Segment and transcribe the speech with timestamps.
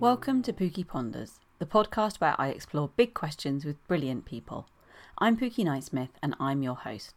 [0.00, 4.68] Welcome to Pookie Ponders, the podcast where I explore big questions with brilliant people.
[5.18, 7.16] I'm Pookie Nightsmith and I'm your host.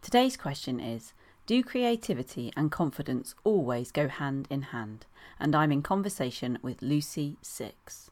[0.00, 1.12] Today's question is
[1.44, 5.04] Do creativity and confidence always go hand in hand?
[5.38, 8.10] And I'm in conversation with Lucy Six.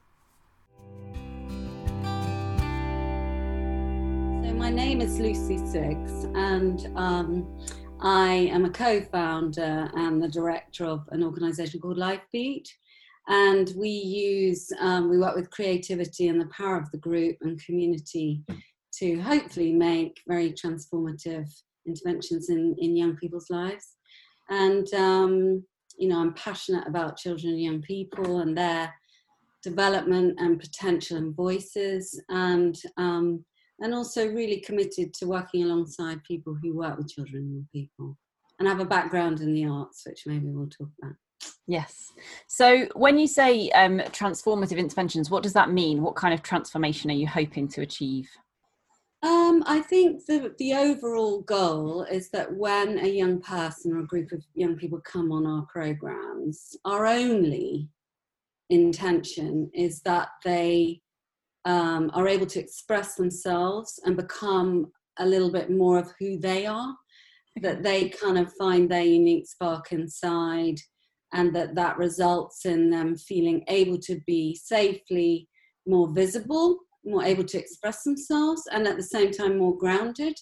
[4.42, 7.58] So, my name is Lucy Six, and um,
[8.00, 12.68] I am a co founder and the director of an organization called Lifebeat
[13.28, 17.64] and we use um, we work with creativity and the power of the group and
[17.64, 18.42] community
[18.98, 21.48] to hopefully make very transformative
[21.86, 23.96] interventions in, in young people's lives.
[24.50, 25.64] And um,
[25.96, 28.92] you know i'm passionate about children and young people and their
[29.62, 32.20] development and potential and voices.
[32.28, 33.44] And um,
[33.80, 38.16] and also really committed to working alongside people who work with children and young people
[38.58, 41.14] and have a background in the arts which maybe we'll talk about
[41.66, 42.12] Yes.
[42.46, 46.02] So when you say um, transformative interventions, what does that mean?
[46.02, 48.28] What kind of transformation are you hoping to achieve?
[49.22, 54.06] Um, I think the, the overall goal is that when a young person or a
[54.06, 57.88] group of young people come on our programs, our only
[58.68, 61.00] intention is that they
[61.64, 66.66] um, are able to express themselves and become a little bit more of who they
[66.66, 66.94] are,
[67.62, 70.76] that they kind of find their unique spark inside
[71.34, 75.48] and that that results in them feeling able to be safely
[75.86, 80.38] more visible, more able to express themselves, and at the same time more grounded.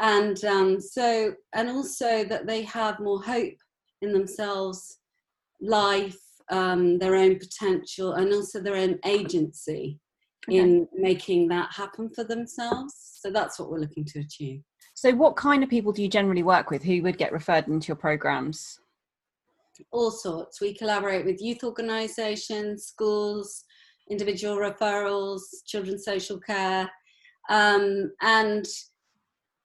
[0.00, 3.54] And um, so, and also that they have more hope
[4.00, 4.98] in themselves,
[5.60, 6.18] life,
[6.50, 9.98] um, their own potential, and also their own agency
[10.48, 10.58] okay.
[10.58, 12.94] in making that happen for themselves.
[13.20, 14.62] So that's what we're looking to achieve.
[14.94, 17.88] So, what kind of people do you generally work with who would get referred into
[17.88, 18.78] your programs?
[19.92, 20.60] All sorts.
[20.60, 23.64] We collaborate with youth organisations, schools,
[24.10, 26.90] individual referrals, children's social care,
[27.48, 28.66] um, and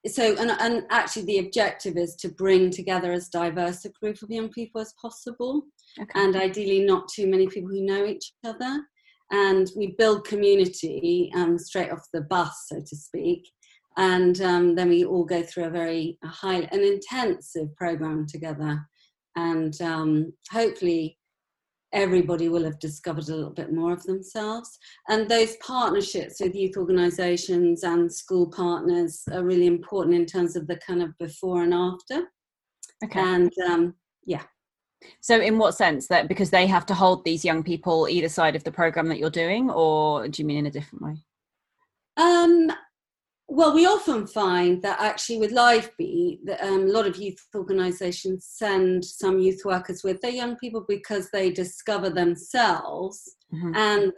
[0.05, 4.29] so and, and actually the objective is to bring together as diverse a group of
[4.29, 5.63] young people as possible,
[5.99, 6.11] okay.
[6.15, 8.81] and ideally not too many people who know each other.
[9.31, 13.49] And we build community um, straight off the bus, so to speak.
[13.97, 18.85] And um, then we all go through a very a high, an intensive program together
[19.35, 21.17] and um, hopefully
[21.93, 24.77] everybody will have discovered a little bit more of themselves.
[25.07, 30.67] And those partnerships with youth organisations and school partners are really important in terms of
[30.67, 32.23] the kind of before and after.
[33.03, 33.19] Okay.
[33.19, 33.93] And um,
[34.25, 34.43] yeah.
[35.21, 38.55] So, in what sense that because they have to hold these young people either side
[38.55, 41.15] of the program that you're doing, or do you mean in a different way?
[42.15, 42.71] Um,
[43.55, 49.05] well, we often find that actually with Lifebeat, um, a lot of youth organisations send
[49.05, 53.75] some youth workers with their young people because they discover themselves mm-hmm.
[53.75, 54.11] and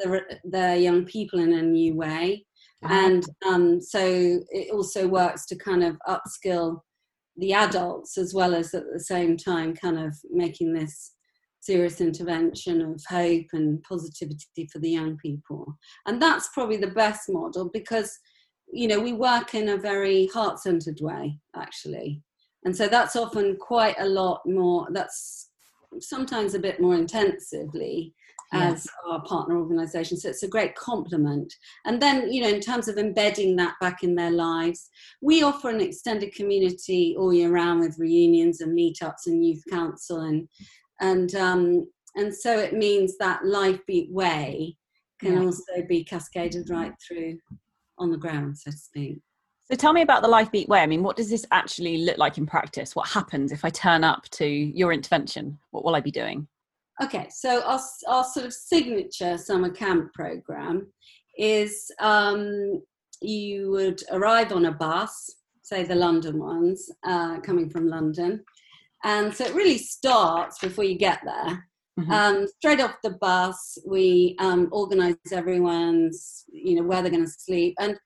[0.46, 2.46] their young people in a new way.
[2.82, 2.94] Uh-huh.
[2.94, 4.00] And um, so
[4.52, 6.80] it also works to kind of upskill
[7.36, 11.12] the adults as well as at the same time kind of making this
[11.60, 15.78] serious intervention of hope and positivity for the young people.
[16.06, 18.18] And that's probably the best model because
[18.72, 22.22] you know, we work in a very heart centered way, actually.
[22.66, 25.50] And so that's often quite a lot more, that's
[26.00, 28.14] sometimes a bit more intensively
[28.54, 30.18] as our partner organization.
[30.18, 31.54] So it's a great complement.
[31.86, 34.90] And then, you know, in terms of embedding that back in their lives,
[35.22, 40.22] we offer an extended community all year round with reunions and meetups and youth council
[40.22, 40.48] and
[41.02, 44.78] and um and so it means that Lifebeat way
[45.20, 45.42] can yeah.
[45.42, 47.38] also be cascaded right through
[47.98, 49.20] on the ground, so to speak.
[49.70, 50.82] So tell me about the Lifebeat Way.
[50.82, 52.96] I mean, what does this actually look like in practice?
[52.96, 55.58] What happens if I turn up to your intervention?
[55.72, 56.48] What will I be doing?
[57.02, 60.88] Okay, so our, our sort of signature summer camp program
[61.38, 62.82] is um,
[63.22, 68.44] you would arrive on a bus, say the London ones, uh, coming from London.
[69.04, 71.68] And so it really starts before you get there.
[72.00, 72.12] Mm-hmm.
[72.12, 77.32] Um, straight off the bus, we um, organize everyone's, you know, where they're going to
[77.32, 77.98] sleep, and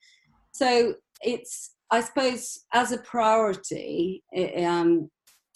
[0.51, 5.09] so it's, I suppose, as a priority, it, um,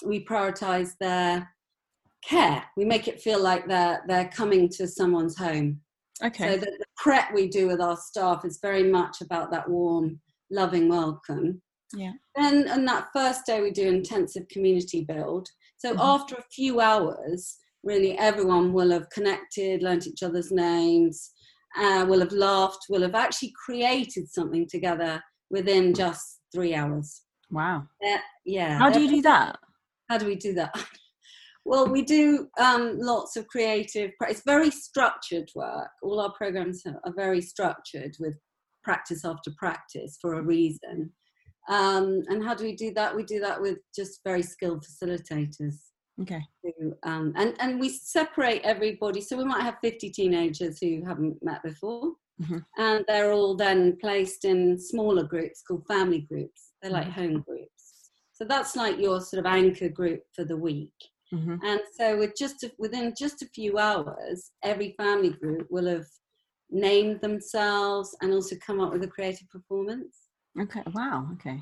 [0.06, 1.50] we prioritize their
[2.28, 2.64] care.
[2.76, 5.82] We make it feel like they're they're coming to someone's home.
[6.24, 6.54] Okay.
[6.54, 10.20] So the, the prep we do with our staff is very much about that warm,
[10.50, 11.62] loving welcome.
[11.96, 12.14] Yeah.
[12.36, 15.48] Then on that first day, we do intensive community build.
[15.78, 16.02] So mm-hmm.
[16.02, 21.32] after a few hours, really everyone will have connected, learnt each other's names,
[21.78, 27.22] uh, will have laughed, will have actually created something together within just three hours.
[27.52, 27.84] Wow.
[28.06, 28.78] Uh, yeah.
[28.78, 29.58] How do you do that?
[30.10, 30.74] How do we do that?
[31.66, 34.12] well, we do um, lots of creative.
[34.22, 35.90] It's very structured work.
[36.02, 38.38] All our programs are very structured with
[38.84, 41.12] practice after practice for a reason.
[41.70, 43.16] Um, and how do we do that?
[43.16, 45.76] We do that with just very skilled facilitators.
[46.22, 46.42] Okay.
[46.64, 49.20] Who, um, and and we separate everybody.
[49.20, 52.12] So we might have 50 teenagers who haven't met before,
[52.42, 52.60] mm-hmm.
[52.78, 56.72] and they're all then placed in smaller groups called family groups.
[56.82, 57.22] They're like mm-hmm.
[57.22, 58.10] home groups.
[58.34, 60.94] So that's like your sort of anchor group for the week.
[61.34, 61.56] Mm-hmm.
[61.66, 66.06] And so with just a, within just a few hours, every family group will have
[66.70, 70.18] named themselves and also come up with a creative performance.
[70.60, 70.84] Okay.
[70.94, 71.30] Wow.
[71.34, 71.60] Okay.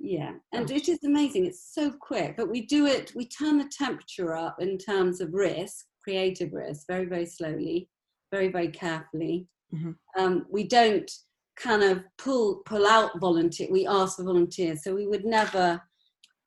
[0.00, 1.46] Yeah, and it is amazing.
[1.46, 3.12] It's so quick, but we do it.
[3.16, 7.88] We turn the temperature up in terms of risk, creative risk, very very slowly,
[8.32, 9.48] very very carefully.
[9.74, 9.90] Mm-hmm.
[10.18, 11.10] Um, we don't
[11.56, 13.68] kind of pull pull out volunteer.
[13.70, 15.82] We ask for volunteers, so we would never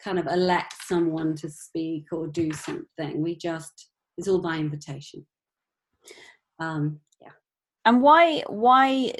[0.03, 3.21] kind of elect someone to speak or do something.
[3.21, 5.25] We just it's all by invitation.
[6.59, 7.31] Um, yeah.
[7.85, 9.13] And why why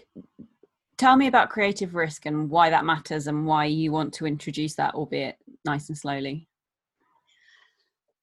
[1.02, 4.76] tell me about creative risk and why that matters and why you want to introduce
[4.76, 6.48] that, albeit nice and slowly.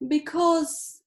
[0.07, 1.01] Because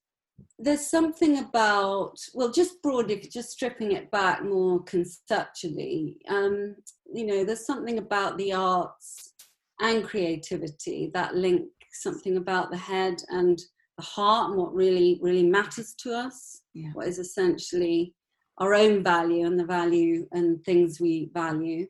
[0.59, 6.75] there's something about well just broadly just stripping it back more conceptually um,
[7.15, 9.33] you know there's something about the arts
[9.81, 13.63] and creativity that link something about the head and
[13.97, 16.91] the heart and what really really matters to us yeah.
[16.95, 18.15] what is essentially
[18.63, 21.87] our own value and the value and things we value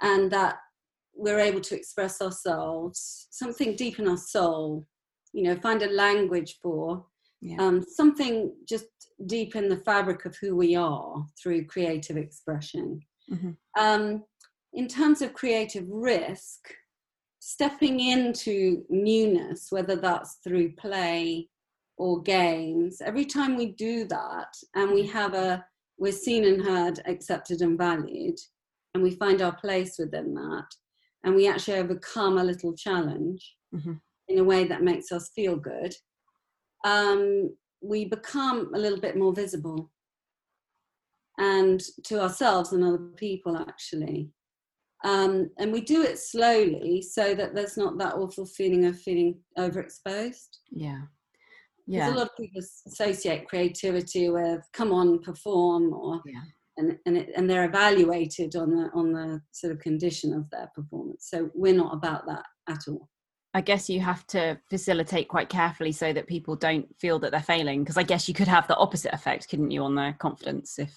[0.00, 0.56] and that
[1.14, 4.86] we're able to express ourselves something deep in our soul
[5.32, 7.04] you know find a language for
[7.40, 7.56] yeah.
[7.58, 8.86] um, something just
[9.26, 13.00] deep in the fabric of who we are through creative expression
[13.30, 13.50] mm-hmm.
[13.78, 14.24] um,
[14.72, 16.74] in terms of creative risk
[17.46, 21.46] stepping into newness, whether that's through play
[21.98, 25.62] or games, every time we do that and we have a,
[25.98, 28.38] we're seen and heard, accepted and valued,
[28.94, 30.66] and we find our place within that,
[31.24, 33.94] and we actually overcome a little challenge mm-hmm.
[34.28, 35.94] in a way that makes us feel good,
[36.84, 39.90] um, we become a little bit more visible
[41.38, 44.30] and to ourselves and other people actually
[45.04, 49.38] um, and we do it slowly so that there's not that awful feeling of feeling
[49.58, 50.48] overexposed.
[50.70, 51.02] Yeah.
[51.86, 52.08] Yeah.
[52.08, 56.40] a lot of people associate creativity with come on, perform or yeah.
[56.78, 60.70] and and, it, and they're evaluated on the on the sort of condition of their
[60.74, 61.26] performance.
[61.28, 63.08] So we're not about that at all.
[63.56, 67.40] I guess you have to facilitate quite carefully so that people don't feel that they're
[67.40, 67.84] failing.
[67.84, 70.92] Because I guess you could have the opposite effect, couldn't you, on their confidence if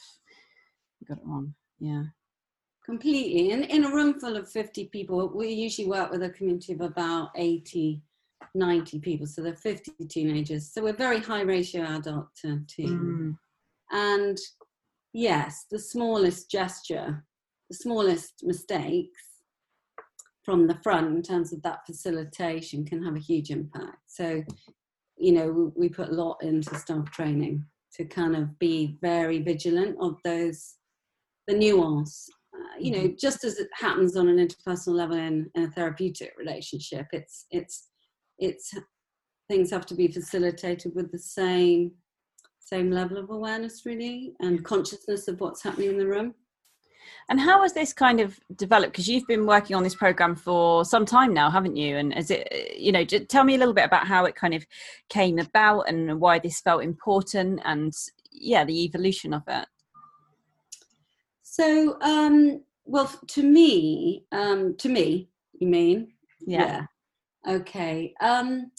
[0.99, 1.53] you got it wrong.
[1.79, 2.05] Yeah
[2.87, 3.51] completely.
[3.51, 6.81] And in a room full of 50 people, we usually work with a community of
[6.81, 8.01] about 80,
[8.55, 9.27] 90 people.
[9.27, 10.71] So they're 50 teenagers.
[10.71, 13.37] So we're very high ratio adult to team.
[13.91, 13.97] Mm.
[13.97, 14.37] And
[15.13, 17.23] yes, the smallest gesture,
[17.69, 19.21] the smallest mistakes
[20.43, 23.97] from the front in terms of that facilitation can have a huge impact.
[24.07, 24.43] So,
[25.17, 27.65] you know, we, we put a lot into staff training
[27.95, 30.75] to kind of be very vigilant of those
[31.47, 33.15] the nuance uh, you know, mm-hmm.
[33.19, 37.87] just as it happens on an interpersonal level in, in a therapeutic relationship, it's it's
[38.39, 38.73] it's
[39.47, 41.91] things have to be facilitated with the same
[42.59, 46.33] same level of awareness really and consciousness of what's happening in the room
[47.29, 50.83] and how has this kind of developed because you've been working on this program for
[50.83, 53.85] some time now haven't you and is it you know tell me a little bit
[53.85, 54.65] about how it kind of
[55.07, 57.93] came about and why this felt important and
[58.31, 59.67] yeah the evolution of it
[61.57, 65.27] so, um, well, to me, um, to me,
[65.59, 66.13] you mean?
[66.45, 66.59] Yeah.
[66.59, 66.85] yeah.
[67.47, 68.13] Okay.
[68.21, 68.71] Um,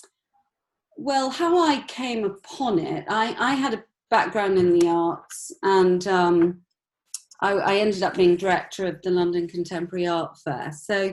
[0.96, 6.06] well, how I came upon it, I, I had a background in the arts and
[6.08, 6.60] um,
[7.40, 10.72] I, I ended up being director of the London Contemporary Art Fair.
[10.72, 11.12] So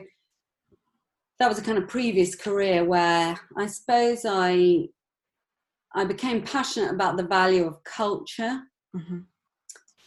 [1.39, 4.87] that was a kind of previous career where I suppose I
[5.93, 8.61] I became passionate about the value of culture.
[8.95, 9.19] Mm-hmm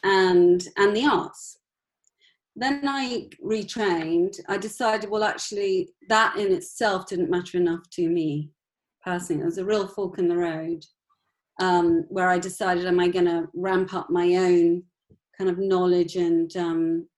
[0.05, 1.58] and and the arts
[2.61, 4.39] then i retrained.
[4.49, 8.51] I decided well actually that in itself didn't matter enough to me
[9.05, 9.43] personally.
[9.43, 10.85] It was a real fork in the road
[11.61, 14.83] um, where i decided am i going to ramp up my own
[15.37, 17.09] kind of knowledge and um,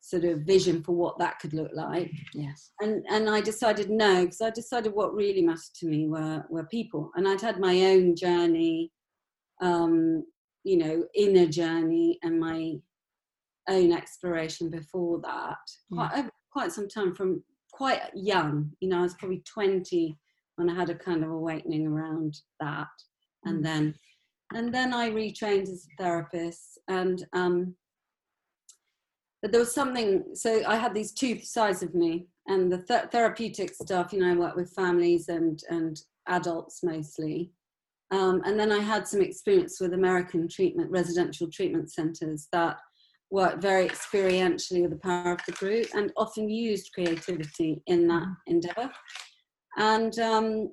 [0.00, 2.12] sort of vision for what that could look like?
[2.34, 2.70] Yes.
[2.80, 6.64] And and i decided no because i decided what really mattered to me were were
[6.66, 7.10] people.
[7.16, 8.92] And i'd had my own journey
[9.60, 10.24] um,
[10.64, 12.74] you know inner journey and my
[13.68, 15.58] own exploration before that
[15.92, 17.42] quite, quite some time from
[17.72, 20.16] quite young you know i was probably 20
[20.56, 22.88] when I had a kind of awakening around that,
[23.44, 23.62] and Mm.
[23.62, 23.94] then
[24.52, 27.76] and then I retrained as a therapist, and um,
[29.42, 30.34] but there was something.
[30.34, 34.12] So I had these two sides of me, and the th- therapeutic stuff.
[34.12, 37.52] You know, I work with families and and adults mostly,
[38.10, 42.78] um, and then I had some experience with American treatment residential treatment centres that
[43.34, 48.28] worked very experientially with the power of the group and often used creativity in that
[48.46, 48.90] endeavour.
[49.76, 50.70] And um,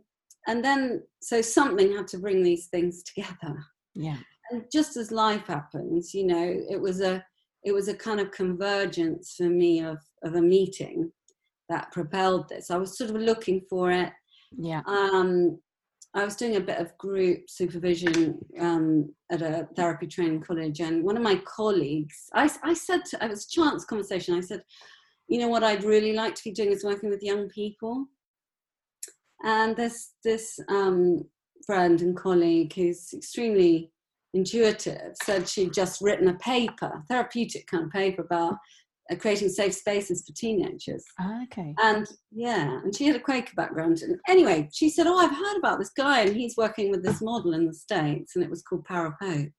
[0.47, 3.55] and then so something had to bring these things together
[3.93, 4.17] Yeah.
[4.49, 7.23] and just as life happens you know it was a
[7.63, 11.11] it was a kind of convergence for me of of a meeting
[11.69, 14.11] that propelled this i was sort of looking for it
[14.57, 14.81] Yeah.
[14.87, 15.59] um
[16.13, 21.03] i was doing a bit of group supervision um, at a therapy training college and
[21.03, 24.63] one of my colleagues i, I said to, it was a chance conversation i said
[25.27, 28.07] you know what i'd really like to be doing is working with young people.
[29.43, 31.25] And this this um,
[31.65, 33.91] friend and colleague who's extremely
[34.33, 38.55] intuitive said she'd just written a paper, therapeutic kind of paper about
[39.19, 41.03] creating safe spaces for teenagers.
[41.19, 41.73] Ah, okay.
[41.81, 44.01] And yeah, and she had a Quaker background.
[44.01, 47.21] And anyway, she said, "Oh, I've heard about this guy, and he's working with this
[47.21, 49.49] model in the states, and it was called Power of Hope."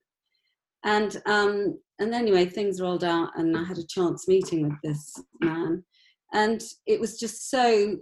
[0.85, 5.13] And um, and anyway, things rolled out, and I had a chance meeting with this
[5.41, 5.85] man,
[6.33, 7.99] and it was just so.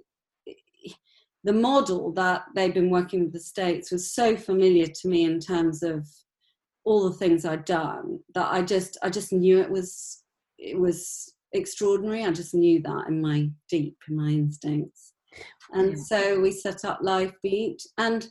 [1.43, 5.41] The model that they'd been working with the states was so familiar to me in
[5.41, 6.07] terms of
[6.85, 10.23] all the things I'd done that I just I just knew it was
[10.59, 12.25] it was extraordinary.
[12.25, 15.15] I just knew that in my deep in my instincts.
[15.73, 16.03] And Yeah.
[16.05, 18.31] so we set up Live Beat and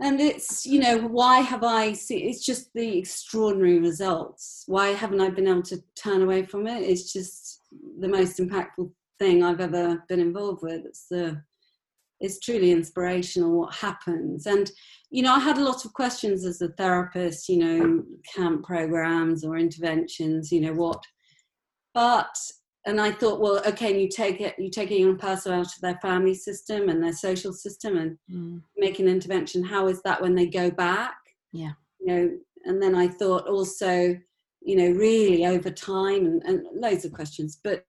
[0.00, 4.64] and it's you know why have I see it's just the extraordinary results.
[4.66, 6.82] Why haven't I been able to turn away from it?
[6.82, 7.60] It's just
[8.00, 10.84] the most impactful thing I've ever been involved with.
[10.86, 11.42] It's the
[12.22, 14.70] it's truly inspirational what happens and
[15.10, 18.02] you know i had a lot of questions as a therapist you know
[18.34, 21.02] camp programs or interventions you know what
[21.94, 22.34] but
[22.86, 25.80] and i thought well okay you take it you take a young person out of
[25.80, 28.62] their family system and their social system and Mm.
[28.76, 31.16] make an intervention how is that when they go back
[31.52, 31.72] Yeah.
[32.00, 34.16] you know and then i thought also
[34.64, 37.84] you know really over time and, and loads of questions but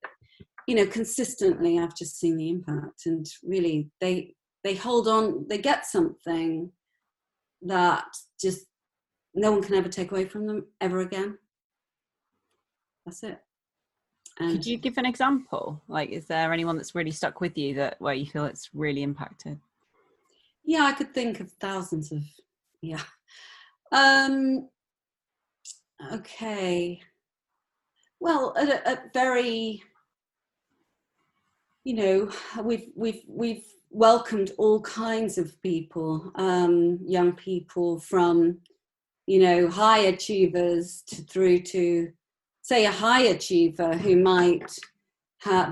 [0.67, 5.57] you know consistently i've just seen the impact and really they they hold on they
[5.57, 6.71] get something
[7.61, 8.05] that
[8.41, 8.65] just
[9.35, 11.37] no one can ever take away from them ever again
[13.05, 13.39] that's it
[14.39, 15.81] and Could you give an example?
[15.87, 19.03] Like, is there anyone that's really stuck with you that where you feel it's really
[19.03, 19.59] impacted?
[20.65, 22.23] yeah i could think of thousands of
[22.81, 23.01] yeah
[23.91, 24.67] um
[26.11, 26.99] okay
[28.19, 29.83] well at a, at very
[31.83, 32.31] you know
[32.63, 38.57] we've we've we've welcomed all kinds of people um young people from
[39.27, 42.11] you know high achievers to, through to
[42.63, 44.75] say a high achiever who might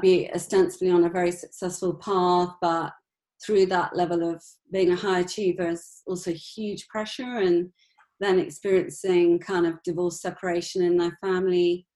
[0.02, 2.92] be ostensibly on a very successful path but
[3.44, 7.72] through that level of being a high achiever is also huge pressure and
[8.20, 11.88] then experiencing kind of divorce separation in their family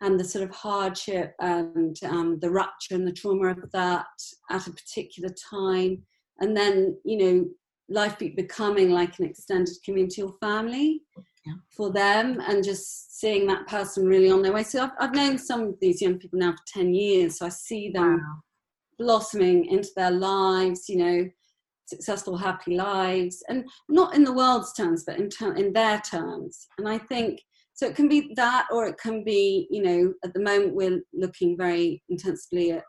[0.00, 4.06] and the sort of hardship and um, the rupture and the trauma of that
[4.50, 6.02] at a particular time.
[6.40, 7.48] And then you know
[7.88, 11.02] life becoming like an extended community or family
[11.46, 11.54] Yeah.
[11.76, 15.36] for them and just seeing that person really on their way so I've, I've known
[15.36, 18.18] some of these young people now for 10 years so i see them
[18.98, 21.28] blossoming into their lives, you know,
[21.86, 26.66] successful, happy lives, and not in the world's terms, but in ter- in their terms.
[26.78, 27.40] And I think
[27.74, 27.86] so.
[27.86, 31.56] It can be that, or it can be, you know, at the moment we're looking
[31.56, 32.84] very intensively at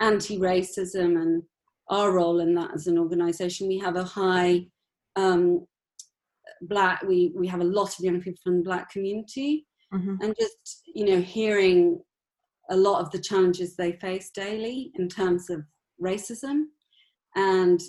[0.00, 1.42] anti-racism and
[1.88, 3.68] our role in that as an organisation.
[3.68, 4.66] We have a high
[5.16, 5.66] um,
[6.62, 7.02] black.
[7.02, 10.82] We we have a lot of young people from the black community, hmm and just
[10.94, 12.00] you know hearing
[12.70, 15.62] a lot of the challenges they face daily in terms of
[16.00, 16.64] racism
[17.34, 17.80] and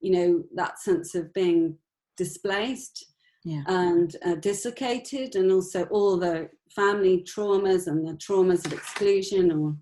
[0.00, 1.76] you know that sense of being
[2.16, 3.06] displaced
[3.44, 3.62] Yeah.
[3.66, 9.76] and uh, dislocated and also all the family traumas and the traumas of exclusion or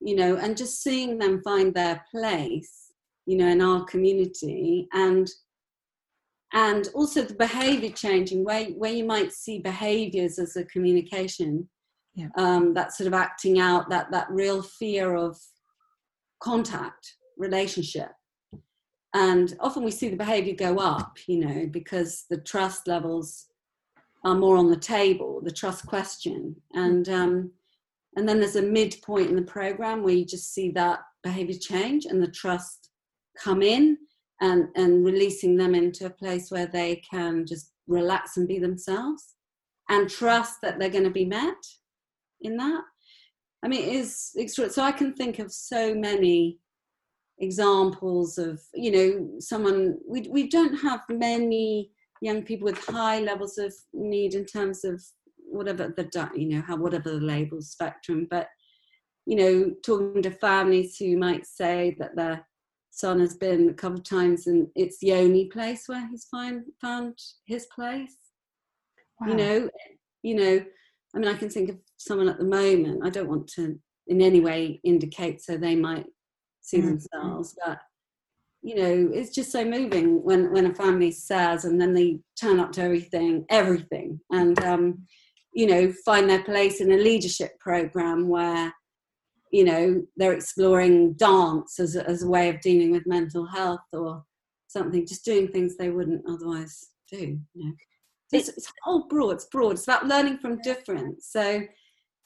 [0.00, 2.92] you know and just seeing them find their place
[3.26, 5.28] you know in our community and
[6.54, 11.68] and also the behavior changing where where you might see behaviors as a communication.
[12.16, 12.28] Yeah.
[12.36, 15.36] um, that sort of acting out that that real fear of
[16.40, 18.10] contact relationship.
[19.14, 23.46] And often we see the behavior go up you know because the trust levels
[24.22, 26.54] are more on the table the trust question.
[26.72, 27.50] And um,
[28.16, 32.06] and then there's a midpoint in the program where you just see that behavior change
[32.06, 32.90] and the trust
[33.36, 33.98] come in
[34.40, 39.34] and and releasing them into a place where they can just relax and be themselves
[39.88, 41.56] and trust that they're going to be met
[42.40, 42.82] in that.
[43.64, 46.58] I mean it is extra so i can think of so many
[47.38, 53.58] examples of you know someone we, we don't have many young people with high levels
[53.58, 55.02] of need in terms of
[55.36, 58.48] whatever the you know how whatever the label spectrum but
[59.26, 62.46] you know talking to families who might say that their
[62.94, 66.62] son has been a couple of times and it's the only place where he's find,
[66.80, 68.16] found his place
[69.20, 69.28] wow.
[69.28, 69.68] you know
[70.22, 70.64] you know
[71.14, 74.20] i mean i can think of someone at the moment i don't want to in
[74.22, 76.06] any way indicate so they might
[76.60, 76.88] see mm-hmm.
[76.90, 77.78] themselves but
[78.62, 82.60] you know it's just so moving when when a family says and then they turn
[82.60, 85.02] up to everything everything and um
[85.52, 88.72] you know find their place in a leadership program where
[89.54, 93.86] you know they're exploring dance as a, as a way of dealing with mental health
[93.92, 94.24] or
[94.66, 97.72] something just doing things they wouldn't otherwise do you know.
[98.32, 101.28] It's, it's all broad it's broad it's about learning from difference.
[101.30, 101.62] So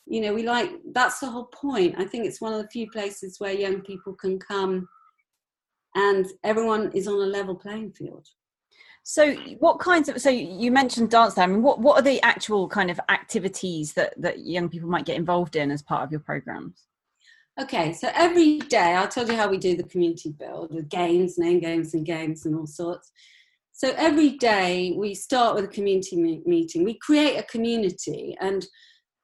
[0.07, 1.97] you know we like that's the whole point.
[1.99, 4.89] I think it's one of the few places where young people can come
[5.95, 8.27] and everyone is on a level playing field.
[9.03, 12.23] So what kinds of so you mentioned dance there i mean what, what are the
[12.23, 16.11] actual kind of activities that that young people might get involved in as part of
[16.11, 16.88] your programs
[17.61, 21.39] okay so every day i'll tell you how we do the community build with games
[21.39, 23.11] name games and games and all sorts
[23.73, 28.67] so every day we start with a community meeting we create a community and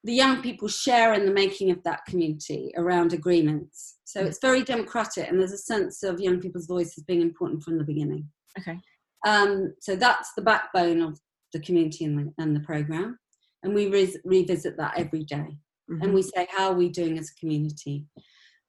[0.04, 3.96] the young people share in the making of that community around agreements.
[4.04, 7.78] So it's very democratic, and there's a sense of young people's voices being important from
[7.78, 8.28] the beginning.
[8.58, 8.78] Okay.
[9.26, 11.18] Um, so that's the backbone of
[11.54, 13.18] the community and the, and the program,
[13.62, 15.56] and we re- revisit that every day.
[15.90, 16.02] Mm-hmm.
[16.02, 18.06] and we say how are we doing as a community.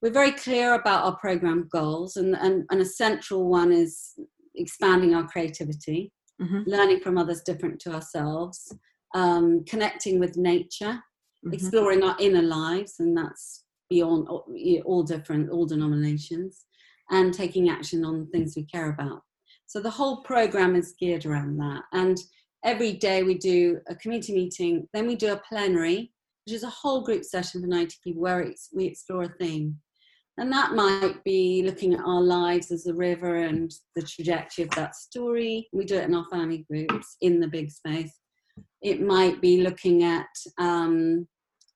[0.02, 4.20] We're very clear about our program goals, and, and, and a central one is
[4.54, 6.64] expanding our creativity, mm-hmm.
[6.68, 8.76] learning from others different to ourselves,
[9.16, 11.02] um, connecting with nature
[11.46, 11.54] mm-hmm.
[11.54, 16.66] exploring our inner lives, and that's beyond all different, all denominations,
[17.12, 19.22] and taking action on things we care about.
[19.68, 21.84] So the whole program is geared around that.
[21.94, 22.18] And
[22.64, 26.12] every day we do a community meeting, then we do a plenary,
[26.46, 29.78] which is a whole group session for 90 people where we explore a theme.
[30.38, 34.70] And that might be looking at our lives as a river and the trajectory of
[34.72, 35.68] that story.
[35.72, 38.20] We do it in our family groups in the big space.
[38.82, 40.28] It might be looking at
[40.60, 41.28] um,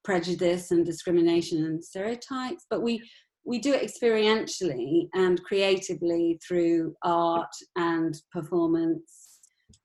[0.04, 3.02] prejudice and discrimination and stereotypes, but we
[3.46, 9.40] we do it experientially and creatively through art and performance.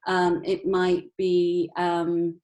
[0.06, 2.38] Um, it might be um,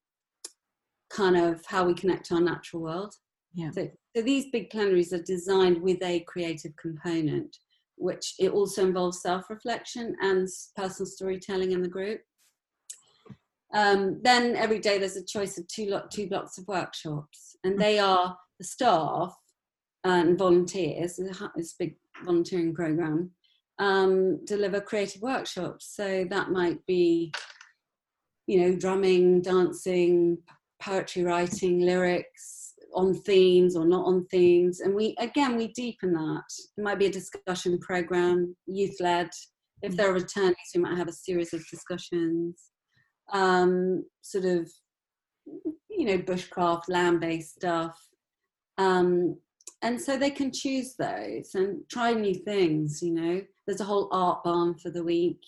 [1.10, 3.14] kind of how we connect to our natural world.
[3.54, 3.70] Yeah.
[3.72, 7.56] So, so these big plenaries are designed with a creative component,
[7.96, 12.20] which it also involves self-reflection and personal storytelling in the group.
[13.72, 17.78] Um, then every day there's a choice of two, lo- two blocks of workshops, and
[17.78, 19.34] they are the staff
[20.04, 21.18] and volunteers.
[21.18, 23.30] It's a big volunteering program.
[23.78, 27.32] Um, deliver creative workshops, so that might be,
[28.46, 30.38] you know, drumming, dancing,
[30.80, 36.42] poetry writing, lyrics on themes or not on themes, and we again we deepen that.
[36.76, 39.28] It might be a discussion program, youth led.
[39.82, 42.70] If there are attorneys, we might have a series of discussions
[43.32, 44.70] um, sort of,
[45.88, 47.98] you know, bushcraft, land based stuff.
[48.78, 49.36] Um,
[49.82, 53.40] and so they can choose those and try new things, you know.
[53.66, 55.40] There's a whole art barn for the week,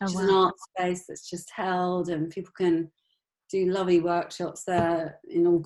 [0.00, 0.20] which oh, wow.
[0.20, 2.90] is an art space that's just held, and people can
[3.50, 5.62] do lovely workshops there in all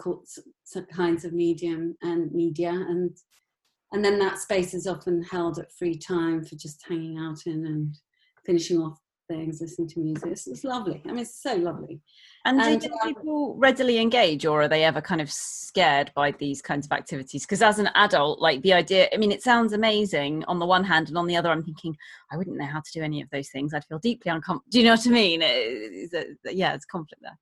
[0.93, 3.17] kinds of medium and media and
[3.93, 7.65] and then that space is often held at free time for just hanging out in
[7.65, 7.97] and
[8.45, 10.31] finishing off things, listening to music.
[10.33, 11.01] It's, it's lovely.
[11.05, 12.01] I mean, it's so lovely.
[12.45, 16.33] And, and do um, people readily engage, or are they ever kind of scared by
[16.33, 17.43] these kinds of activities?
[17.43, 20.85] Because as an adult, like the idea, I mean, it sounds amazing on the one
[20.85, 21.97] hand, and on the other, I'm thinking,
[22.33, 23.73] I wouldn't know how to do any of those things.
[23.73, 24.71] I'd feel deeply uncomfortable.
[24.71, 25.43] Do you know what I mean?
[25.43, 27.39] It, it, yeah, it's conflict there.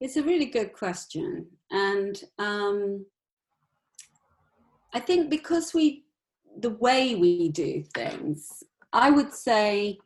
[0.00, 3.06] It's a really good question, and um,
[4.94, 6.04] I think because we,
[6.60, 9.98] the way we do things, I would say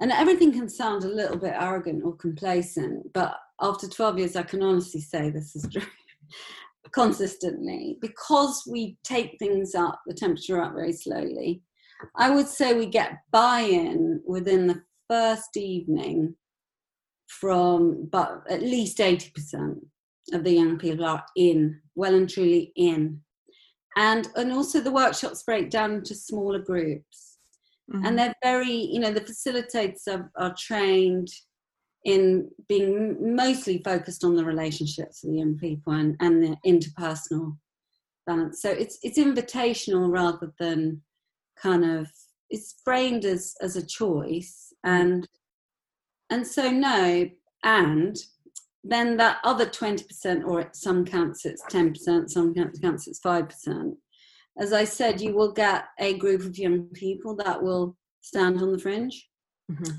[0.00, 4.42] and everything can sound a little bit arrogant or complacent, but after 12 years, I
[4.42, 5.82] can honestly say this is true
[6.92, 11.62] consistently because we take things up, the temperature up very slowly.
[12.16, 16.34] I would say we get buy in within the first evening
[17.40, 19.76] from but at least 80%
[20.32, 23.20] of the young people are in, well and truly in.
[23.96, 27.38] And, and also the workshops break down into smaller groups.
[27.92, 28.04] mm-hmm.
[28.04, 31.28] and they're very you know the facilitators are, are trained
[32.04, 37.56] in being mostly focused on the relationships of the young people and, and the interpersonal
[38.26, 41.00] balance so it's it's invitational rather than
[41.60, 42.06] kind of
[42.50, 45.28] it's framed as as a choice and
[46.30, 47.28] and so no
[47.64, 48.16] and
[48.82, 53.92] then that other 20% or some counts it's 10% some counts it's 5%
[54.58, 58.72] as i said you will get a group of young people that will stand on
[58.72, 59.28] the fringe.
[59.70, 59.92] Mm-hmm.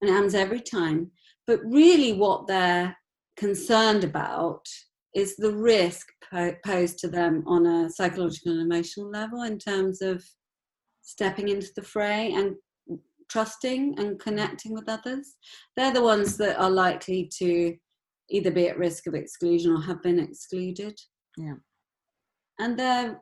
[0.00, 1.10] and it happens every time.
[1.46, 2.96] But really what they're
[3.36, 4.66] concerned about
[5.14, 6.08] is the risk
[6.64, 10.24] posed to them on a psychological and emotional level in terms of
[11.02, 12.56] stepping into the fray and
[13.28, 14.20] trusting and mm.
[14.20, 15.34] connecting with others.
[15.76, 17.76] They're the ones that are likely to
[18.30, 20.98] either be at risk of exclusion or have been excluded.
[21.36, 21.54] Yeah.
[22.58, 23.20] And they're,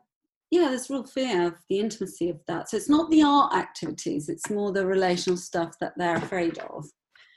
[0.50, 2.68] yeah, there's real fear of the intimacy of that.
[2.68, 6.86] So it's not the art activities, it's more the relational stuff that they're afraid of.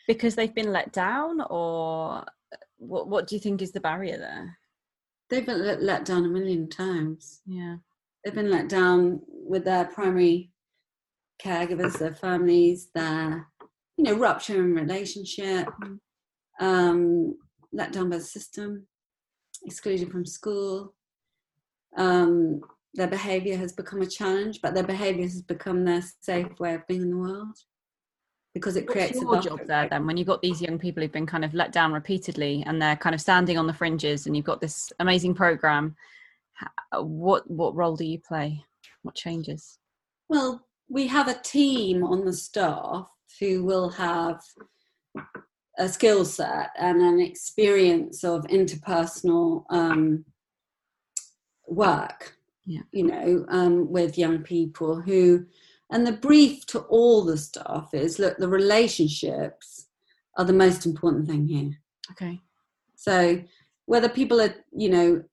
[0.07, 4.17] Because they've been let down, or uh, what, what do you think is the barrier
[4.17, 4.57] there?
[5.29, 7.41] They've been let, let down a million times.
[7.47, 7.77] Yeah.
[8.23, 10.51] They've been let down with their primary
[11.43, 13.47] caregivers, their families, their,
[13.97, 15.99] you know, rupture in relationship, mm.
[16.59, 17.35] um,
[17.71, 18.87] let down by the system,
[19.65, 20.93] excluded from school.
[21.97, 22.61] Um,
[22.93, 26.87] their behavior has become a challenge, but their behavior has become their safe way of
[26.87, 27.57] being in the world
[28.55, 31.11] because it creates What's your job there then when you've got these young people who've
[31.11, 34.35] been kind of let down repeatedly and they're kind of standing on the fringes and
[34.35, 35.95] you've got this amazing program
[36.93, 38.63] what what role do you play
[39.03, 39.77] what changes
[40.29, 43.07] well we have a team on the staff
[43.39, 44.41] who will have
[45.77, 50.23] a skill set and an experience of interpersonal um,
[51.67, 52.81] work yeah.
[52.91, 55.45] you know um, with young people who
[55.91, 59.87] and the brief to all the staff is look, the relationships
[60.37, 61.71] are the most important thing here.
[62.11, 62.41] Okay.
[62.95, 63.41] So
[63.85, 65.23] whether people are, you know,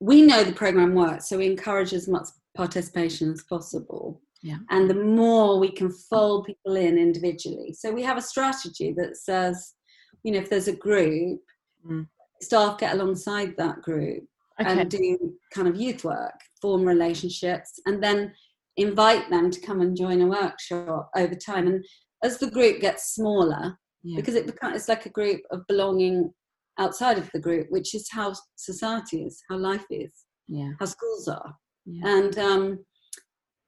[0.00, 4.20] we know the program works, so we encourage as much participation as possible.
[4.42, 4.58] Yeah.
[4.70, 7.74] And the more we can fold people in individually.
[7.78, 9.74] So we have a strategy that says,
[10.22, 11.40] you know, if there's a group,
[11.86, 12.06] mm.
[12.40, 14.24] staff get alongside that group
[14.60, 14.80] okay.
[14.80, 18.32] and do kind of youth work, form relationships, and then
[18.76, 21.66] invite them to come and join a workshop over time.
[21.66, 21.84] And
[22.22, 24.16] as the group gets smaller, yeah.
[24.16, 26.32] because it becomes it's like a group of belonging
[26.78, 30.10] outside of the group, which is how society is, how life is,
[30.48, 30.70] yeah.
[30.78, 31.54] how schools are.
[31.84, 32.16] Yeah.
[32.16, 32.78] And um,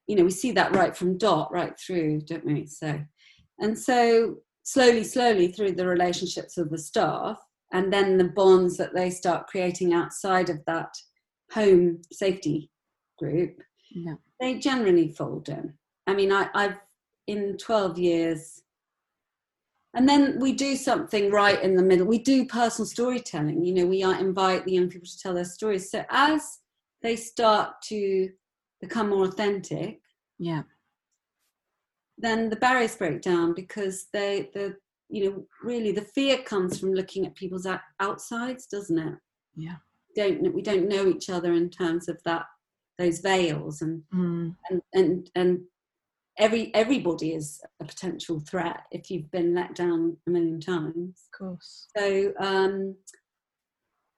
[0.06, 2.66] you know, we see that right from dot right through, don't we?
[2.66, 3.00] So
[3.60, 7.38] and so slowly, slowly through the relationships of the staff
[7.72, 10.92] and then the bonds that they start creating outside of that
[11.52, 12.70] home safety
[13.18, 13.56] group
[13.94, 14.14] yeah.
[14.40, 15.74] they generally fold in.
[16.06, 16.76] I mean, I, I've
[17.26, 18.62] in 12 years,
[19.94, 22.06] and then we do something right in the middle.
[22.06, 23.64] We do personal storytelling.
[23.64, 25.90] You know, we invite the young people to tell their stories.
[25.90, 26.58] So as
[27.02, 28.30] they start to
[28.82, 30.00] become more authentic,
[30.38, 30.62] yeah,
[32.18, 34.76] then the barriers break down because they the
[35.08, 37.66] you know really the fear comes from looking at people's
[38.00, 39.14] outsides, doesn't it?
[39.56, 39.76] Yeah,
[40.14, 42.44] don't we don't know each other in terms of that
[42.98, 44.54] those veils and mm.
[44.70, 45.60] and and and
[46.38, 51.38] every everybody is a potential threat if you've been let down a million times of
[51.38, 52.94] course so um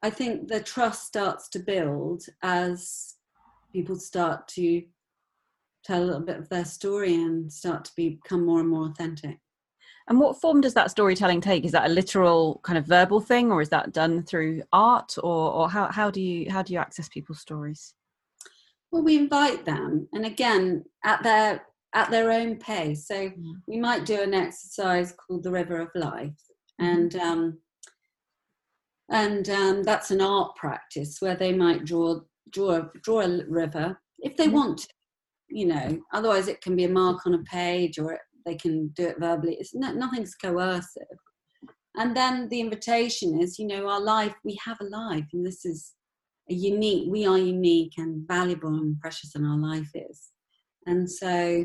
[0.02, 3.13] i think the trust starts to build as
[3.74, 4.82] people start to
[5.84, 9.38] tell a little bit of their story and start to become more and more authentic
[10.06, 11.64] and what form does that storytelling take?
[11.64, 15.50] Is that a literal kind of verbal thing, or is that done through art, or,
[15.50, 17.94] or how, how do you how do you access people's stories?
[18.92, 21.62] Well, we invite them, and again, at their
[21.94, 23.08] at their own pace.
[23.08, 23.52] So mm.
[23.66, 26.36] we might do an exercise called the River of Life,
[26.80, 26.84] mm.
[26.92, 27.58] and um,
[29.10, 32.20] and um, that's an art practice where they might draw
[32.54, 34.52] draw a, draw a river if they mm.
[34.52, 34.88] want to,
[35.48, 35.98] you know.
[36.12, 39.56] Otherwise, it can be a mark on a page, or they can do it verbally.
[39.60, 41.18] It's no, nothing's coercive.
[41.96, 44.34] And then the invitation is, you know, our life.
[44.44, 45.92] We have a life, and this is
[46.50, 50.30] a unique we are unique and valuable and precious in our life is
[50.86, 51.64] and so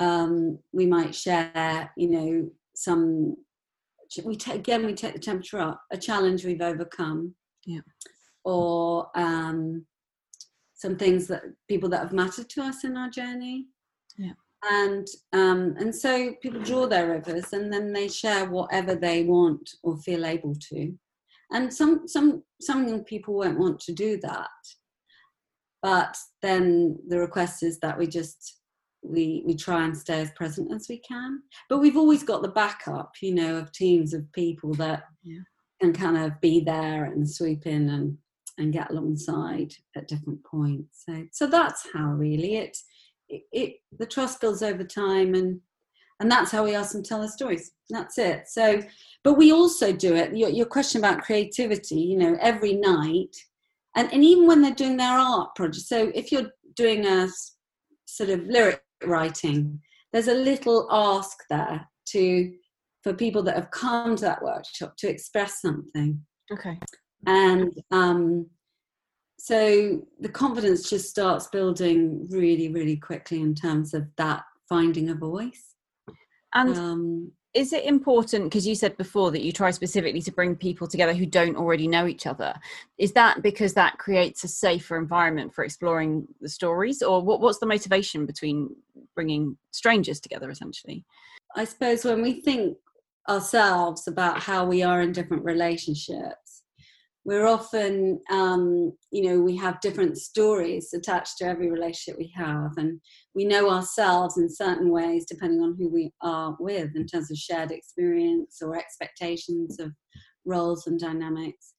[0.00, 3.36] um, we might share you know some
[4.24, 7.34] we take again we take the temperature up a challenge we've overcome
[7.66, 7.80] yeah
[8.44, 9.84] or um,
[10.78, 13.66] some things that people that have mattered to us in our journey.
[14.16, 14.32] Yeah.
[14.70, 19.68] And um, and so people draw their rivers and then they share whatever they want
[19.82, 20.94] or feel able to.
[21.50, 24.48] And some some some people won't want to do that.
[25.82, 28.60] But then the request is that we just
[29.02, 31.42] we we try and stay as present as we can.
[31.68, 35.40] But we've always got the backup you know of teams of people that yeah.
[35.80, 38.18] can kind of be there and sweep in and
[38.58, 41.04] and get alongside at different points.
[41.08, 42.76] So so that's how really it
[43.28, 45.60] it, it the trust builds over time and
[46.20, 47.70] and that's how we ask them to tell their stories.
[47.90, 48.48] That's it.
[48.48, 48.82] So
[49.24, 53.34] but we also do it your, your question about creativity you know every night
[53.96, 55.86] and, and even when they're doing their art project.
[55.86, 57.28] So if you're doing a
[58.06, 59.80] sort of lyric writing
[60.12, 62.52] there's a little ask there to
[63.02, 66.20] for people that have come to that workshop to express something.
[66.52, 66.78] Okay
[67.26, 68.46] and um
[69.38, 75.14] so the confidence just starts building really really quickly in terms of that finding a
[75.14, 75.74] voice.
[76.54, 80.54] And um, is it important because you said before that you try specifically to bring
[80.54, 82.54] people together who don't already know each other.
[82.98, 87.02] Is that because that creates a safer environment for exploring the stories?
[87.02, 88.74] Or what, what's the motivation between
[89.14, 91.04] bringing strangers together essentially?
[91.56, 92.76] I suppose when we think
[93.28, 96.47] ourselves about how we are in different relationships
[97.28, 102.70] we're often um, you know we have different stories attached to every relationship we have
[102.78, 102.98] and
[103.34, 107.36] we know ourselves in certain ways depending on who we are with in terms of
[107.36, 109.92] shared experience or expectations of
[110.46, 111.74] roles and dynamics.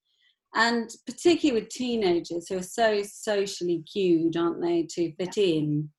[0.53, 5.89] And particularly with teenagers who are so socially cued aren't they to fit in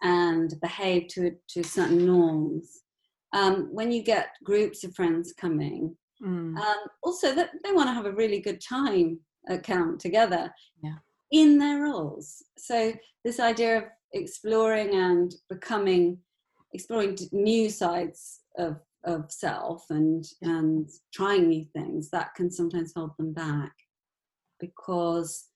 [0.00, 2.82] and behave to, to certain norms.
[3.32, 6.56] Um, when you get groups of friends coming Mm.
[6.56, 10.96] Um, also, that they want to have a really good time at camp together yeah.
[11.30, 12.42] in their roles.
[12.56, 12.92] So
[13.24, 16.18] this idea of exploring and becoming,
[16.72, 23.10] exploring new sides of of self and and trying new things that can sometimes hold
[23.18, 23.72] them back
[24.60, 25.48] because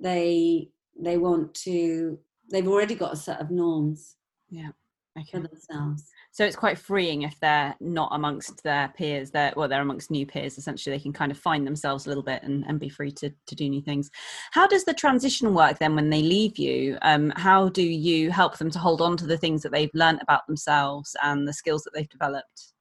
[0.00, 0.68] they
[1.00, 2.18] they want to
[2.50, 4.16] they've already got a set of norms
[4.50, 4.70] yeah
[5.18, 5.30] okay.
[5.30, 9.82] for themselves so it's quite freeing if they're not amongst their peers they're well they're
[9.82, 12.80] amongst new peers essentially they can kind of find themselves a little bit and, and
[12.80, 14.10] be free to, to do new things
[14.52, 18.56] how does the transition work then when they leave you um, how do you help
[18.58, 21.82] them to hold on to the things that they've learned about themselves and the skills
[21.82, 22.72] that they've developed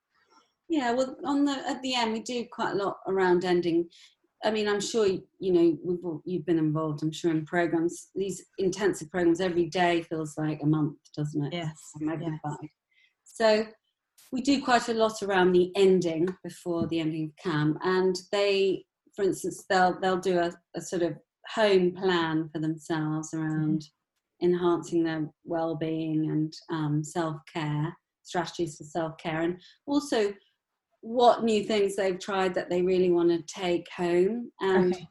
[0.70, 3.88] yeah well on the at the end we do quite a lot around ending
[4.44, 7.02] I mean, I'm sure you know we've all, you've been involved.
[7.02, 11.54] I'm sure in programs, these intensive programs, every day feels like a month, doesn't it?
[11.54, 11.74] Yes.
[12.00, 12.70] Yes.
[13.40, 13.66] So
[14.32, 18.84] we do quite a lot around the ending before the ending of CAM, and they,
[19.16, 21.14] for instance, they'll they'll do a, a sort of
[21.54, 24.48] home plan for themselves around mm-hmm.
[24.48, 30.34] enhancing their well-being and um, self-care strategies for self-care, and also
[31.02, 35.08] what new things they've tried that they really want to take home and okay.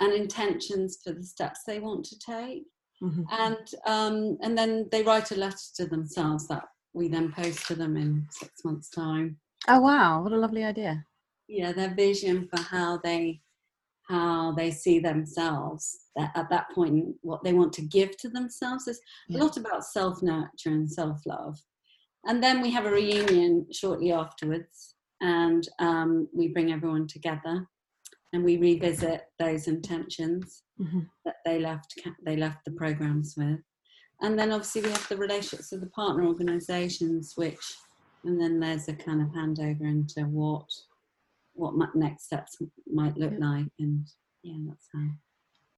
[0.00, 2.64] and intentions for the steps they want to take.
[3.02, 3.22] Mm-hmm.
[3.30, 7.74] And um, and then they write a letter to themselves that we then post to
[7.74, 9.38] them in six months' time.
[9.68, 11.04] Oh wow, what a lovely idea.
[11.48, 13.40] Yeah, their vision for how they
[14.08, 18.88] how they see themselves that at that point what they want to give to themselves
[18.88, 19.38] is yeah.
[19.38, 21.56] a lot about self-nurture and self-love
[22.26, 27.66] and then we have a reunion shortly afterwards and um, we bring everyone together
[28.32, 31.00] and we revisit those intentions mm-hmm.
[31.24, 33.60] that they left they left the programs with
[34.22, 37.74] and then obviously we have the relationships with the partner organisations, which,
[38.24, 40.66] and then there's a kind of handover into what
[41.54, 42.56] what next steps
[42.92, 44.06] might look like, and
[44.42, 45.06] yeah, that's how.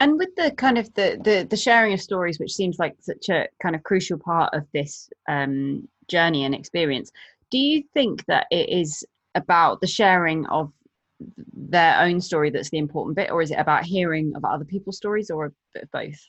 [0.00, 3.28] And with the kind of the, the the sharing of stories, which seems like such
[3.28, 7.12] a kind of crucial part of this um, journey and experience,
[7.50, 10.72] do you think that it is about the sharing of
[11.54, 14.96] their own story that's the important bit, or is it about hearing about other people's
[14.96, 16.20] stories, or a bit of both?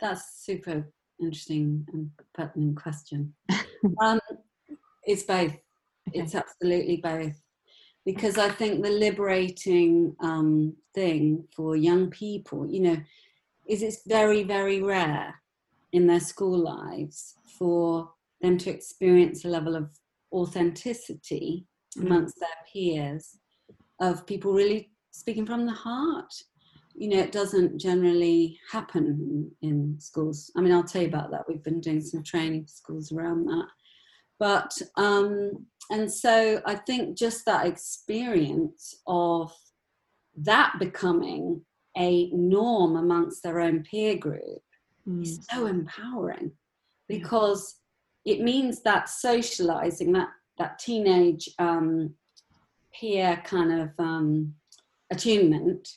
[0.00, 0.84] That's super
[1.22, 3.34] interesting and pertinent question.
[4.00, 4.20] um,
[5.04, 5.52] it's both.
[5.52, 5.60] Okay.
[6.12, 7.40] It's absolutely both.
[8.04, 12.96] Because I think the liberating um, thing for young people, you know,
[13.68, 15.34] is it's very, very rare
[15.92, 19.90] in their school lives for them to experience a level of
[20.32, 22.06] authenticity mm-hmm.
[22.06, 23.38] amongst their peers
[24.00, 26.32] of people really speaking from the heart
[26.94, 30.50] you know, it doesn't generally happen in schools.
[30.56, 31.48] I mean, I'll tell you about that.
[31.48, 33.66] We've been doing some training schools around that.
[34.38, 39.52] But, um, and so I think just that experience of
[40.36, 41.62] that becoming
[41.96, 44.62] a norm amongst their own peer group
[45.08, 45.22] mm.
[45.22, 46.52] is so empowering
[47.08, 47.76] because
[48.24, 50.28] it means that socializing, that,
[50.58, 52.14] that teenage um,
[52.98, 54.54] peer kind of um,
[55.10, 55.88] attunement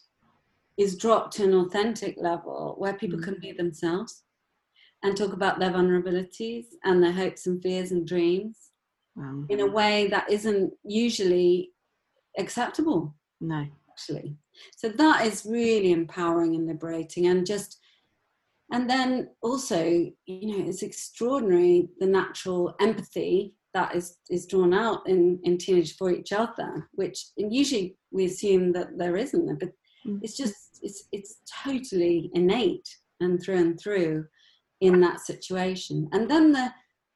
[0.77, 3.23] is dropped to an authentic level where people mm.
[3.23, 4.23] can be themselves
[5.03, 8.57] and talk about their vulnerabilities and their hopes and fears and dreams
[9.15, 9.43] wow.
[9.49, 11.71] in a way that isn't usually
[12.37, 13.15] acceptable.
[13.39, 13.67] No.
[13.89, 14.35] Actually.
[14.75, 17.79] So that is really empowering and liberating and just
[18.71, 19.85] and then also,
[20.25, 25.91] you know, it's extraordinary the natural empathy that is is drawn out in in teenagers
[25.91, 29.69] for each other, which usually we assume that there isn't, but.
[30.21, 32.87] It's just it's it's totally innate
[33.19, 34.25] and through and through
[34.81, 36.07] in that situation.
[36.11, 36.71] And then the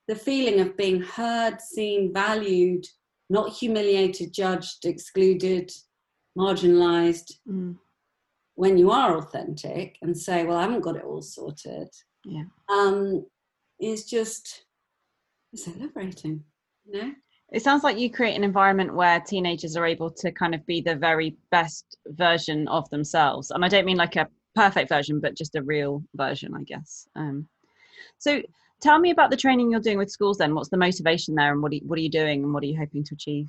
[0.08, 2.84] the feeling of being heard, seen, valued,
[3.30, 5.72] not humiliated, judged, excluded,
[6.38, 7.32] marginalized.
[7.48, 7.78] Mm.
[8.56, 11.90] When you are authentic and say, "Well, I haven't got it all sorted,"
[12.26, 13.26] yeah, um,
[13.80, 14.66] is just
[15.54, 16.44] it's liberating.
[16.86, 17.12] You know.
[17.52, 20.82] It sounds like you create an environment where teenagers are able to kind of be
[20.82, 25.38] the very best version of themselves, and I don't mean like a perfect version, but
[25.38, 27.08] just a real version, I guess.
[27.16, 27.48] Um,
[28.18, 28.42] so
[28.82, 30.54] tell me about the training you're doing with schools then.
[30.54, 32.68] What's the motivation there and what are you, what are you doing and what are
[32.68, 33.48] you hoping to achieve?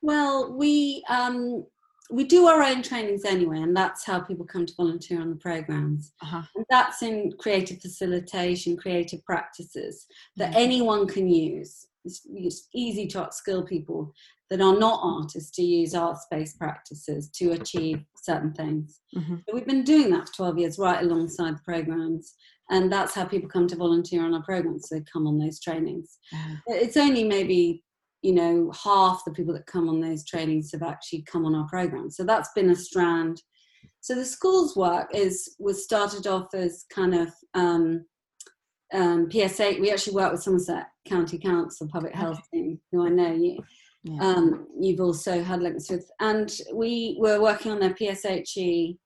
[0.00, 1.64] Well, we um,
[2.10, 5.36] we do our own trainings anyway, and that's how people come to volunteer on the
[5.36, 6.12] programs.
[6.20, 6.42] Uh-huh.
[6.56, 10.58] And that's in creative facilitation, creative practices that mm-hmm.
[10.58, 11.86] anyone can use.
[12.04, 14.12] It's, it's, easy to upskill people
[14.50, 19.00] that are not artists to use arts-based practices to achieve certain things.
[19.16, 19.36] Mm-hmm.
[19.36, 22.34] So we've been doing that for 12 years, right alongside the programs
[22.72, 25.60] and that's how people come to volunteer on our programs so they come on those
[25.60, 26.56] trainings yeah.
[26.68, 27.82] it's only maybe
[28.22, 31.66] you know half the people that come on those trainings have actually come on our
[31.68, 33.40] program so that's been a strand
[34.00, 38.04] so the schools work is was started off as kind of um,
[38.92, 39.76] um, PSA.
[39.80, 43.58] We actually work with Somerset County Council Public Health Team, who I know you.
[44.04, 44.20] Yeah.
[44.20, 48.98] Um, you've also had links with, and we were working on their PSHE,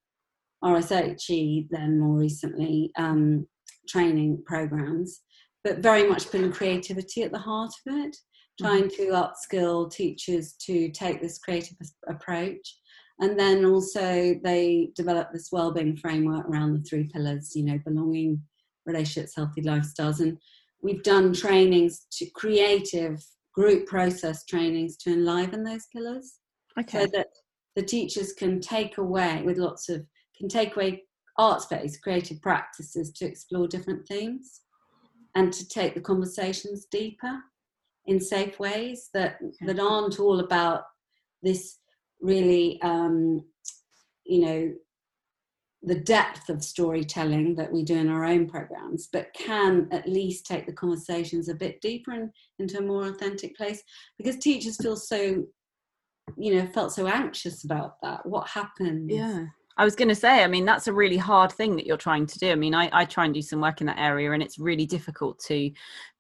[0.65, 3.47] RSHE, then more recently, um,
[3.89, 5.21] training programs,
[5.65, 8.65] but very much putting creativity at the heart of it, mm-hmm.
[8.65, 11.77] trying to upskill teachers to take this creative
[12.09, 12.79] approach.
[13.21, 18.43] And then also they develop this well-being framework around the three pillars, you know, belonging,
[18.87, 20.21] relationships, healthy lifestyles.
[20.21, 20.39] And
[20.83, 26.39] we've done trainings to creative group process trainings to enliven those pillars.
[26.79, 27.05] Okay.
[27.05, 27.29] So that
[27.75, 30.05] the teachers can take away with lots of
[30.37, 31.05] can take away
[31.39, 34.61] arts-based creative practices to explore different themes
[35.35, 37.39] and to take the conversations deeper
[38.07, 40.85] in safe ways that that aren't all about
[41.43, 41.79] this
[42.21, 43.43] really um,
[44.25, 44.73] you know
[45.83, 50.47] the depth of storytelling that we do in our own programs but can at least
[50.47, 53.83] take the conversations a bit deeper and into a more authentic place.
[54.19, 55.45] Because teachers feel so
[56.37, 58.27] you know felt so anxious about that.
[58.27, 59.11] What happened?
[59.11, 59.47] Yeah
[59.79, 62.27] I was going to say, I mean, that's a really hard thing that you're trying
[62.27, 62.51] to do.
[62.51, 64.87] I mean, I, I try and do some work in that area, and it's really
[64.87, 65.71] difficult to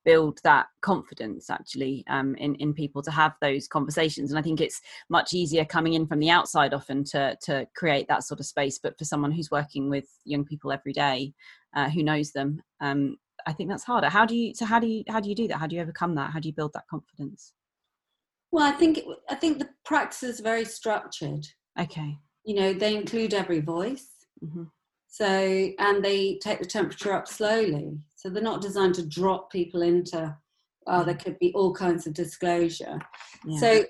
[0.04, 4.30] build that confidence actually um, in in people to have those conversations.
[4.30, 8.08] And I think it's much easier coming in from the outside often to to create
[8.08, 8.78] that sort of space.
[8.78, 11.32] But for someone who's working with young people every day,
[11.74, 13.16] uh, who knows them, um,
[13.46, 14.10] I think that's harder.
[14.10, 14.54] How do you?
[14.54, 15.02] So how do you?
[15.08, 15.58] How do you do that?
[15.58, 16.30] How do you overcome that?
[16.30, 17.54] How do you build that confidence?
[18.52, 21.46] Well, I think I think the practice is very structured.
[21.80, 24.06] Okay you know they include every voice.
[24.44, 24.64] Mm-hmm.
[25.08, 25.26] so
[25.78, 27.98] and they take the temperature up slowly.
[28.16, 30.36] So they're not designed to drop people into
[30.86, 32.98] oh there could be all kinds of disclosure.
[33.44, 33.58] Yeah.
[33.58, 33.84] so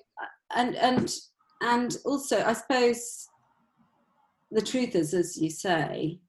[0.54, 1.14] and and
[1.62, 3.26] and also i suppose
[4.50, 6.20] the truth is as you say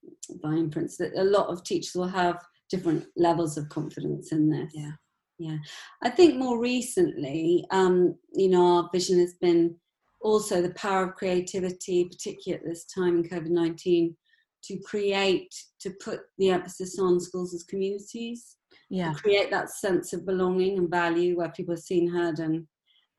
[0.42, 4.72] by inference that a lot of teachers will have different levels of confidence in this.
[4.74, 4.92] Yeah.
[5.40, 5.58] Yeah.
[6.04, 9.76] I think more recently um you know our vision has been
[10.22, 14.16] also the power of creativity, particularly at this time in COVID 19,
[14.64, 18.56] to create, to put the emphasis on schools as communities.
[18.90, 19.14] Yeah.
[19.14, 22.66] create that sense of belonging and value where people are seen, heard, and,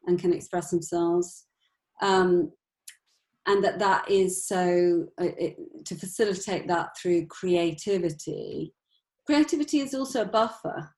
[0.06, 1.44] and can express themselves.
[2.00, 2.52] Um,
[3.48, 5.56] and that that is so uh, it,
[5.86, 8.72] to facilitate that through creativity
[9.26, 10.88] creativity is also a buffer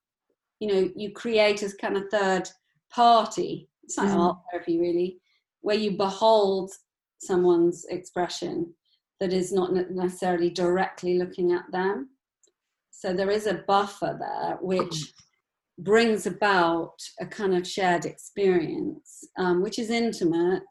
[0.58, 2.48] you know you create as kind of third
[2.92, 4.18] party it's like mm.
[4.18, 5.20] art therapy really
[5.60, 6.70] where you behold
[7.18, 8.72] someone's expression
[9.20, 12.10] that is not necessarily directly looking at them.
[12.90, 15.12] So there is a buffer there which
[15.78, 20.62] brings about a kind of shared experience, um, which is intimate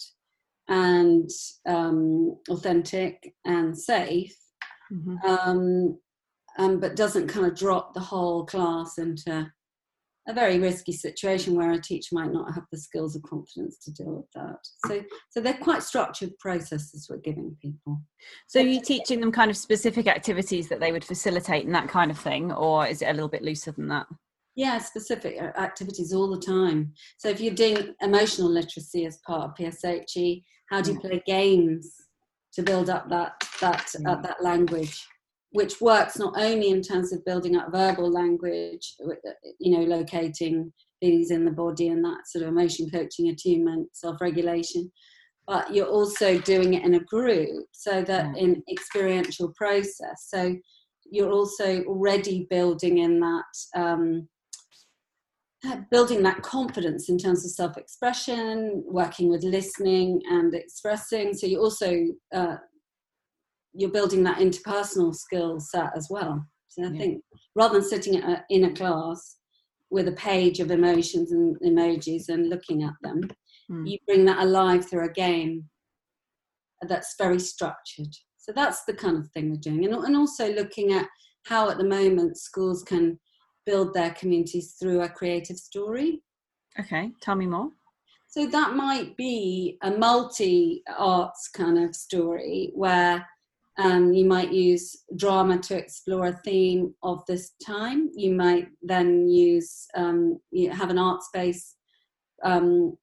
[0.67, 1.29] and
[1.67, 4.35] um, authentic and safe,
[4.91, 5.15] mm-hmm.
[5.25, 5.99] um,
[6.57, 9.51] um but doesn't kind of drop the whole class into
[10.29, 13.91] a very risky situation where a teacher might not have the skills or confidence to
[13.91, 14.59] deal with that.
[14.85, 15.01] So,
[15.31, 17.99] so they're quite structured processes we're giving people.
[18.47, 21.89] So, are you teaching them kind of specific activities that they would facilitate and that
[21.89, 24.05] kind of thing, or is it a little bit looser than that?
[24.55, 26.93] Yeah, specific uh, activities all the time.
[27.17, 31.91] So, if you're doing emotional literacy as part of PSHE, how do you play games
[32.53, 35.07] to build up that that uh, that language?
[35.51, 38.95] Which works not only in terms of building up verbal language,
[39.59, 40.71] you know, locating
[41.01, 44.91] things in the body and that sort of emotion coaching, attunement, self regulation,
[45.47, 50.27] but you're also doing it in a group so that in experiential process.
[50.27, 50.55] So
[51.09, 53.45] you're also already building in that.
[53.75, 54.27] Um,
[55.91, 62.05] building that confidence in terms of self-expression working with listening and expressing so you're also
[62.33, 62.55] uh,
[63.73, 66.45] you're building that interpersonal skill set as well.
[66.67, 66.99] So I yeah.
[66.99, 67.23] think
[67.55, 69.37] rather than sitting a, in a class
[69.89, 73.21] with a page of emotions and emojis and looking at them,
[73.71, 73.89] mm.
[73.89, 75.65] you bring that alive through a game
[76.87, 78.13] that's very structured.
[78.37, 81.07] So that's the kind of thing we're doing, and, and also looking at
[81.45, 83.19] how at the moment schools can
[83.65, 86.21] build their communities through a creative story.
[86.79, 87.69] Okay, tell me more.
[88.27, 93.25] So that might be a multi arts kind of story where
[93.79, 98.09] um, you might use drama to explore a theme of this time.
[98.13, 101.75] You might then use um, you have an art space
[102.43, 102.97] um,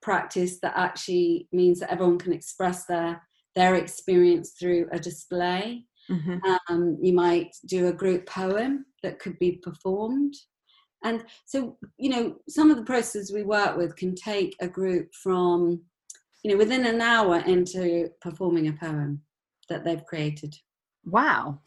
[0.00, 3.22] practice that actually means that everyone can express their
[3.54, 5.84] their experience through a display.
[6.10, 6.38] Mm-hmm.
[6.70, 10.34] Um, you might do a group poem that could be performed.
[11.04, 15.14] And so, you know, some of the processes we work with can take a group
[15.22, 15.82] from,
[16.42, 19.20] you know, within an hour into performing a poem
[19.68, 20.54] that they've created.
[21.04, 21.60] Wow.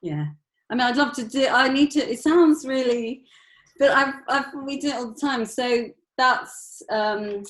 [0.00, 0.26] Yeah.
[0.70, 1.46] I mean, I'd love to do.
[1.48, 2.00] I need to.
[2.00, 3.24] It sounds really,
[3.78, 5.44] but I've, I've we do it all the time.
[5.44, 7.44] So that's um,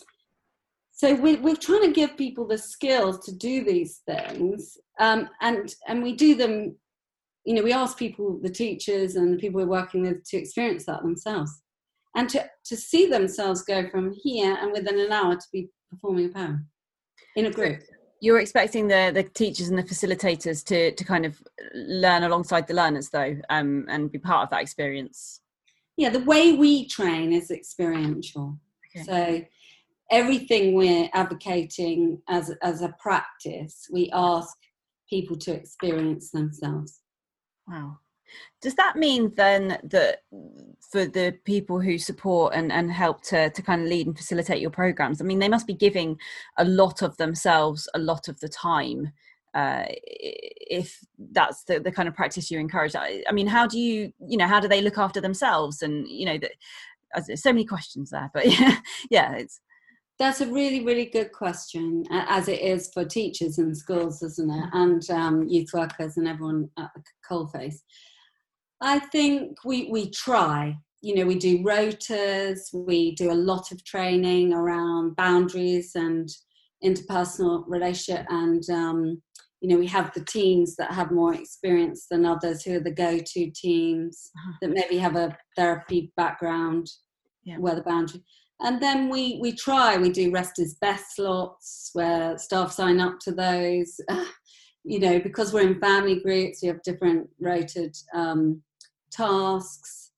[0.90, 5.72] so we're, we're trying to give people the skills to do these things, um, and
[5.86, 6.74] and we do them.
[7.44, 10.86] You know, we ask people, the teachers and the people we're working with, to experience
[10.86, 11.62] that themselves,
[12.16, 16.26] and to to see themselves go from here and within an hour to be performing
[16.26, 16.66] a poem
[17.36, 17.80] in a group
[18.22, 21.42] you're expecting the the teachers and the facilitators to to kind of
[21.74, 25.40] learn alongside the learners though um, and be part of that experience?
[25.96, 28.58] Yeah the way we train is experiential.
[28.96, 29.04] Okay.
[29.04, 29.44] so
[30.10, 34.56] everything we're advocating as as a practice we ask
[35.10, 37.00] people to experience themselves.
[37.66, 37.98] Wow
[38.60, 40.22] does that mean then that
[40.90, 44.60] for the people who support and, and help to, to kind of lead and facilitate
[44.60, 46.18] your programs, I mean, they must be giving
[46.58, 49.12] a lot of themselves a lot of the time.
[49.54, 50.98] Uh, if
[51.32, 54.36] that's the, the kind of practice you encourage, I, I mean, how do you, you
[54.36, 55.82] know, how do they look after themselves?
[55.82, 58.76] And you know, that so many questions there, but yeah,
[59.10, 59.60] yeah, it's
[60.18, 64.70] that's a really, really good question, as it is for teachers in schools, isn't it?
[64.72, 67.80] And um, youth workers and everyone at the coalface.
[68.82, 70.76] I think we we try.
[71.00, 76.28] You know, we do rotas, we do a lot of training around boundaries and
[76.84, 79.22] interpersonal relationship, and um,
[79.60, 82.90] you know, we have the teams that have more experience than others, who are the
[82.90, 84.58] go-to teams uh-huh.
[84.62, 86.88] that maybe have a therapy background,
[87.44, 87.58] yeah.
[87.58, 88.22] where the boundary.
[88.60, 89.96] And then we we try.
[89.96, 94.00] We do rest is best slots where staff sign up to those.
[94.84, 98.60] you know, because we're in family groups, we have different rated um,
[99.12, 100.10] tasks.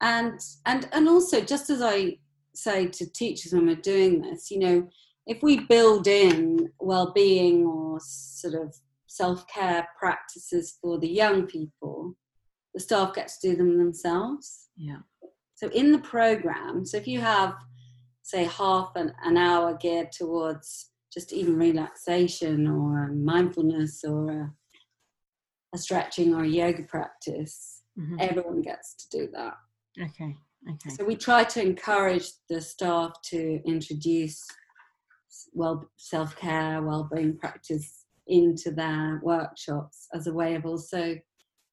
[0.00, 2.18] And and and also just as i
[2.54, 4.88] say to teachers when we're doing this you know
[5.26, 8.74] if we build in well-being or sort of
[9.06, 12.14] self-care practices for the young people
[12.74, 14.68] the staff get to do them themselves.
[14.76, 14.98] Yeah.
[15.54, 17.54] So in the program so if you have
[18.22, 24.52] say half an, an hour geared towards just even relaxation or mindfulness or a,
[25.74, 28.16] a stretching or a yoga practice mm-hmm.
[28.20, 29.54] everyone gets to do that.
[30.00, 30.36] Okay
[30.70, 30.90] okay.
[30.90, 34.44] So we try to encourage the staff to introduce
[35.52, 41.16] well self-care well-being practice into their workshops as a way of also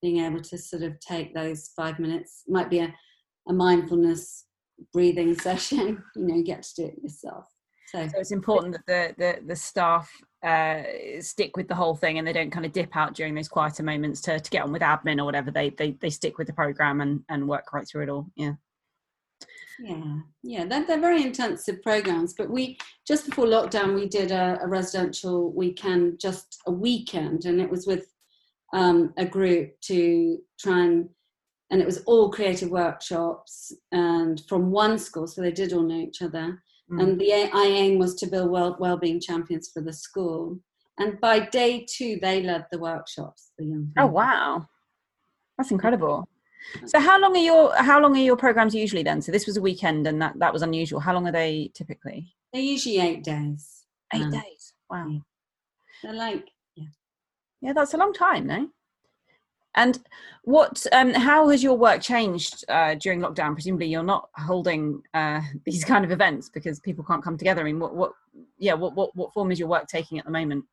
[0.01, 2.43] being able to sort of take those five minutes.
[2.47, 2.93] Might be a,
[3.47, 4.45] a mindfulness
[4.91, 7.45] breathing session you know you get to do it yourself
[7.93, 10.09] so, so it's important that the the, the staff
[10.43, 10.83] uh,
[11.21, 13.83] stick with the whole thing and they don't kind of dip out during those quieter
[13.83, 15.51] moments to, to get on with admin or whatever.
[15.51, 18.27] They they they stick with the program and and work right through it all.
[18.35, 18.53] Yeah.
[19.79, 22.33] Yeah, yeah, they're, they're very intensive programs.
[22.33, 22.77] But we
[23.07, 27.87] just before lockdown, we did a, a residential weekend, just a weekend, and it was
[27.87, 28.05] with
[28.73, 31.09] um, a group to try and
[31.71, 35.97] and it was all creative workshops and from one school, so they did all know
[35.97, 36.61] each other.
[36.91, 37.01] Mm.
[37.01, 40.59] And the I aim was to build well well-being champions for the school.
[40.99, 43.51] And by day two, they led the workshops.
[43.57, 44.03] The young people.
[44.03, 44.67] Oh wow,
[45.57, 46.27] that's incredible.
[46.85, 49.21] So how long are your how long are your programs usually then?
[49.21, 50.99] So this was a weekend, and that that was unusual.
[50.99, 52.33] How long are they typically?
[52.51, 53.83] They're usually eight days.
[54.13, 54.73] Eight um, days.
[54.89, 55.21] Wow.
[56.03, 56.87] They're like yeah.
[57.61, 58.69] Yeah, that's a long time, no?
[59.75, 59.99] And
[60.43, 60.85] what?
[60.91, 63.53] Um, how has your work changed uh, during lockdown?
[63.53, 67.61] Presumably, you're not holding uh, these kind of events because people can't come together.
[67.61, 67.95] I mean, what?
[67.95, 68.13] What?
[68.57, 68.73] Yeah.
[68.73, 68.95] What?
[68.95, 69.15] What?
[69.15, 70.65] What form is your work taking at the moment?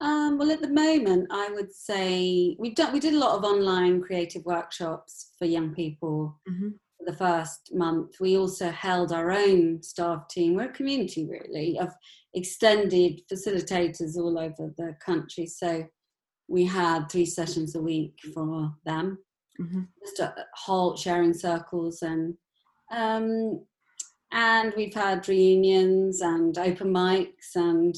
[0.00, 3.44] Um, well, at the moment, I would say we've done we did a lot of
[3.44, 6.68] online creative workshops for young people mm-hmm.
[6.98, 8.16] for the first month.
[8.20, 10.54] We also held our own staff team.
[10.54, 11.94] We're a community really of
[12.34, 15.46] extended facilitators all over the country.
[15.46, 15.86] So
[16.48, 19.18] we had three sessions a week for them,
[19.60, 19.82] mm-hmm.
[20.04, 22.34] just a whole sharing circles and
[22.92, 23.60] um,
[24.32, 27.94] and we've had reunions and open mics and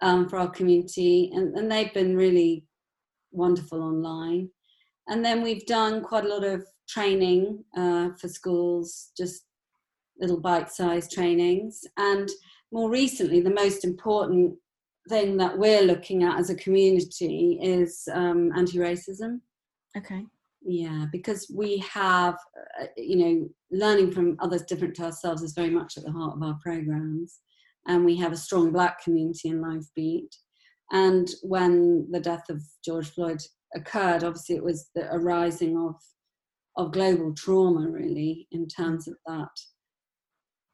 [0.00, 2.64] um, for our community, and, and they've been really
[3.32, 4.48] wonderful online.
[5.08, 9.44] And then we've done quite a lot of training uh, for schools, just
[10.20, 11.84] little bite-sized trainings.
[11.96, 12.28] And
[12.70, 14.54] more recently, the most important
[15.08, 19.40] thing that we're looking at as a community is um, anti-racism.
[19.96, 20.24] Okay.
[20.62, 22.34] Yeah, because we have,
[22.80, 26.36] uh, you know, learning from others different to ourselves is very much at the heart
[26.36, 27.40] of our programs
[27.88, 30.34] and we have a strong black community in Lifebeat.
[30.92, 33.42] And when the death of George Floyd
[33.74, 35.96] occurred, obviously it was the arising of
[36.76, 39.50] of global trauma, really, in terms of that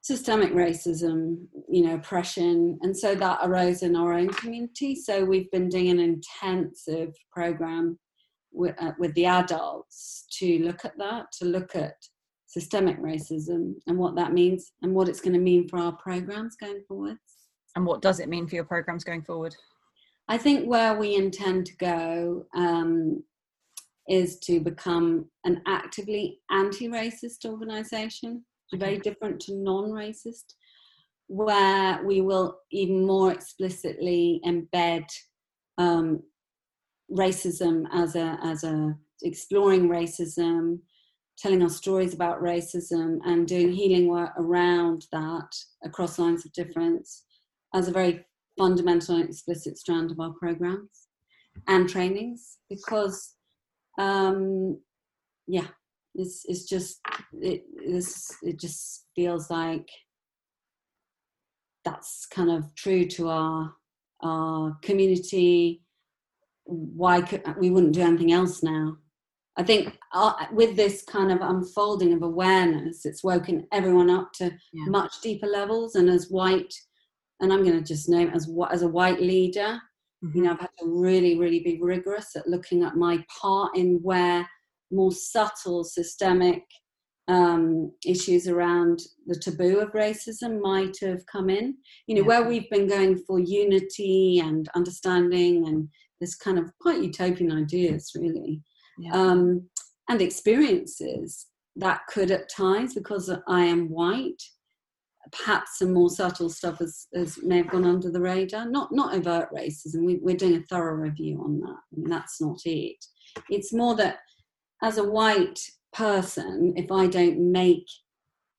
[0.04, 4.94] systemic racism, you know, oppression, and so that arose in our own community.
[4.94, 7.98] So we've been doing an intensive program
[8.52, 11.94] with, uh, with the adults to look at that, to look at
[12.46, 16.54] systemic racism and what that means and what it's going to mean for our programs
[16.56, 17.18] going forwards.
[17.74, 19.56] And what does it mean for your programs going forward?
[20.28, 23.24] I think where we intend to go um,
[24.06, 28.44] is to become an actively anti racist organisation.
[28.76, 30.54] Very different to non racist,
[31.28, 35.04] where we will even more explicitly embed
[35.78, 36.22] um,
[37.10, 40.78] racism as a, as a exploring racism
[41.38, 45.48] telling our stories about racism and doing healing work around that
[45.84, 47.24] across lines of difference
[47.74, 48.24] as a very
[48.56, 51.08] fundamental and explicit strand of our programs
[51.68, 53.34] and trainings because
[53.98, 54.78] um
[55.46, 55.66] yeah
[56.14, 57.00] it's it's just
[57.40, 59.88] it this it just feels like
[61.84, 63.72] that's kind of true to our
[64.22, 65.82] our community
[66.64, 68.96] why could we wouldn't do anything else now
[69.56, 74.46] I think uh, with this kind of unfolding of awareness, it's woken everyone up to
[74.72, 74.84] yeah.
[74.86, 75.94] much deeper levels.
[75.94, 76.74] And as white,
[77.40, 79.80] and I'm going to just name as as a white leader,
[80.24, 80.36] mm-hmm.
[80.36, 84.00] you know, I've had to really, really be rigorous at looking at my part in
[84.02, 84.48] where
[84.90, 86.62] more subtle systemic
[87.28, 91.76] um, issues around the taboo of racism might have come in.
[92.06, 92.26] You know, yeah.
[92.26, 95.88] where we've been going for unity and understanding and
[96.20, 98.62] this kind of quite utopian ideas, really
[98.98, 99.12] yeah.
[99.12, 99.68] um,
[100.08, 104.42] and experiences that could at times, because I am white,
[105.32, 108.68] perhaps some more subtle stuff has, has may have gone under the radar.
[108.68, 110.04] Not not overt racism.
[110.04, 113.04] We, we're doing a thorough review on that, and that's not it.
[113.50, 114.18] It's more that
[114.84, 115.58] as a white
[115.94, 117.86] person, if I don't make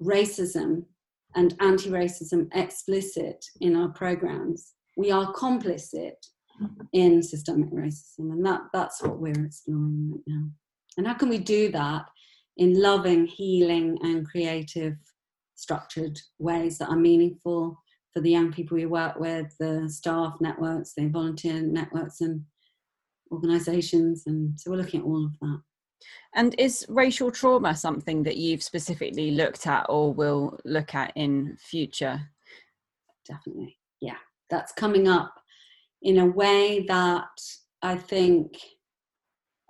[0.02, 0.86] racism
[1.36, 6.16] and anti-racism explicit in our programs, we are complicit
[6.94, 8.32] in systemic racism.
[8.32, 10.48] And that that's what we're exploring right now.
[10.98, 12.06] And how can we do that
[12.58, 14.96] in loving healing and creative
[15.54, 17.78] structured ways that are meaningful
[18.14, 22.46] for the young people we work with the staff networks the volunteer networks and
[23.32, 24.24] organizations?
[24.26, 25.62] And so we're looking at all of that
[26.36, 31.58] and is racial trauma something that you've specifically looked at or will look at in
[31.60, 32.22] future
[33.28, 34.18] definitely yeah
[34.50, 35.34] that's coming up
[36.02, 37.28] in a way that
[37.82, 38.58] I think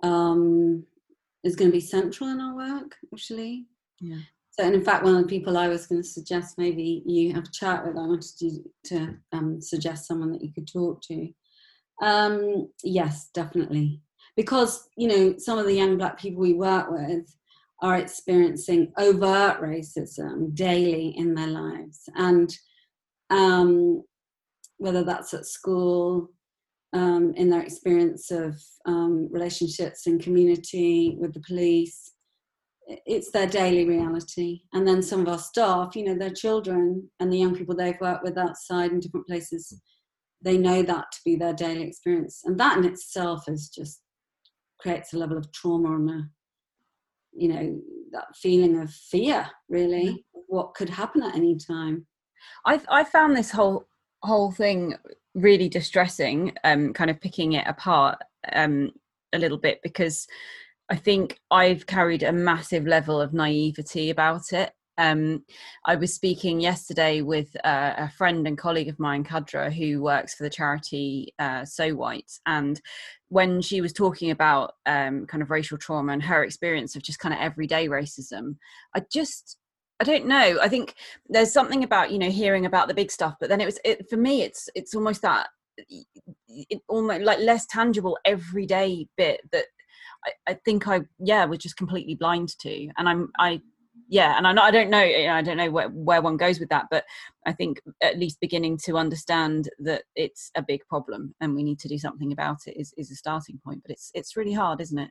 [0.02, 0.84] um,
[1.44, 3.66] is going to be central in our work, actually.
[4.00, 4.20] Yeah.
[4.50, 7.34] So, and in fact, one of the people I was going to suggest maybe you
[7.34, 11.02] have a chat with, I wanted to, to um, suggest someone that you could talk
[11.02, 11.28] to.
[12.02, 14.00] Um, yes, definitely.
[14.36, 17.34] Because, you know, some of the young black people we work with
[17.82, 22.08] are experiencing overt racism daily in their lives.
[22.14, 22.54] And
[23.30, 24.02] um,
[24.78, 26.30] whether that's at school,
[26.96, 32.12] um, in their experience of um, relationships and community with the police.
[33.04, 34.62] It's their daily reality.
[34.72, 38.00] And then some of our staff, you know, their children and the young people they've
[38.00, 39.78] worked with outside in different places,
[40.40, 42.42] they know that to be their daily experience.
[42.44, 44.00] And that in itself is just
[44.78, 46.30] creates a level of trauma and a,
[47.32, 47.80] you know,
[48.12, 52.06] that feeling of fear, really, what could happen at any time.
[52.64, 53.86] I I found this whole
[54.22, 54.94] whole thing
[55.34, 56.52] really distressing.
[56.64, 58.18] Um, kind of picking it apart
[58.52, 58.92] um
[59.32, 60.26] a little bit because
[60.88, 64.72] I think I've carried a massive level of naivety about it.
[64.98, 65.44] Um,
[65.84, 70.34] I was speaking yesterday with uh, a friend and colleague of mine, Kadra, who works
[70.34, 72.80] for the charity uh, So White, and
[73.28, 77.18] when she was talking about um, kind of racial trauma and her experience of just
[77.18, 78.56] kind of everyday racism,
[78.94, 79.58] I just
[79.98, 80.58] I don't know.
[80.60, 80.94] I think
[81.28, 84.08] there's something about you know hearing about the big stuff, but then it was it,
[84.08, 84.42] for me.
[84.42, 85.48] It's it's almost that
[86.48, 89.66] it almost like less tangible everyday bit that
[90.24, 93.60] I, I think I yeah was just completely blind to, and I'm I
[94.08, 96.86] yeah, and I, I don't know I don't know where where one goes with that,
[96.90, 97.04] but
[97.44, 101.80] I think at least beginning to understand that it's a big problem and we need
[101.80, 103.82] to do something about it is is a starting point.
[103.82, 105.10] But it's it's really hard, isn't it?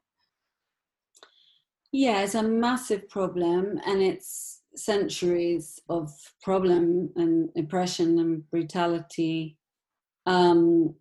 [1.91, 9.57] Yeah, it's a massive problem, and it's centuries of problem and oppression and brutality,
[10.25, 10.95] um,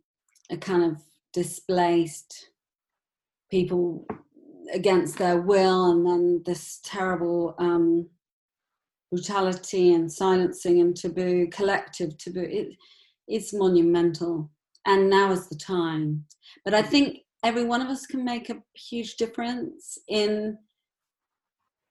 [0.50, 2.50] a kind of displaced
[3.50, 4.06] people
[4.74, 8.08] against their will, and then this terrible um,
[9.10, 12.46] brutality and silencing and taboo, collective taboo.
[12.50, 12.76] It,
[13.26, 14.50] it's monumental,
[14.84, 16.26] and now is the time.
[16.64, 20.58] But I think every one of us can make a huge difference in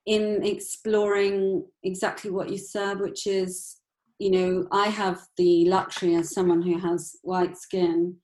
[0.06, 3.78] in exploring exactly what you said, which is,
[4.20, 8.18] you know, I have the luxury as someone who has white skin,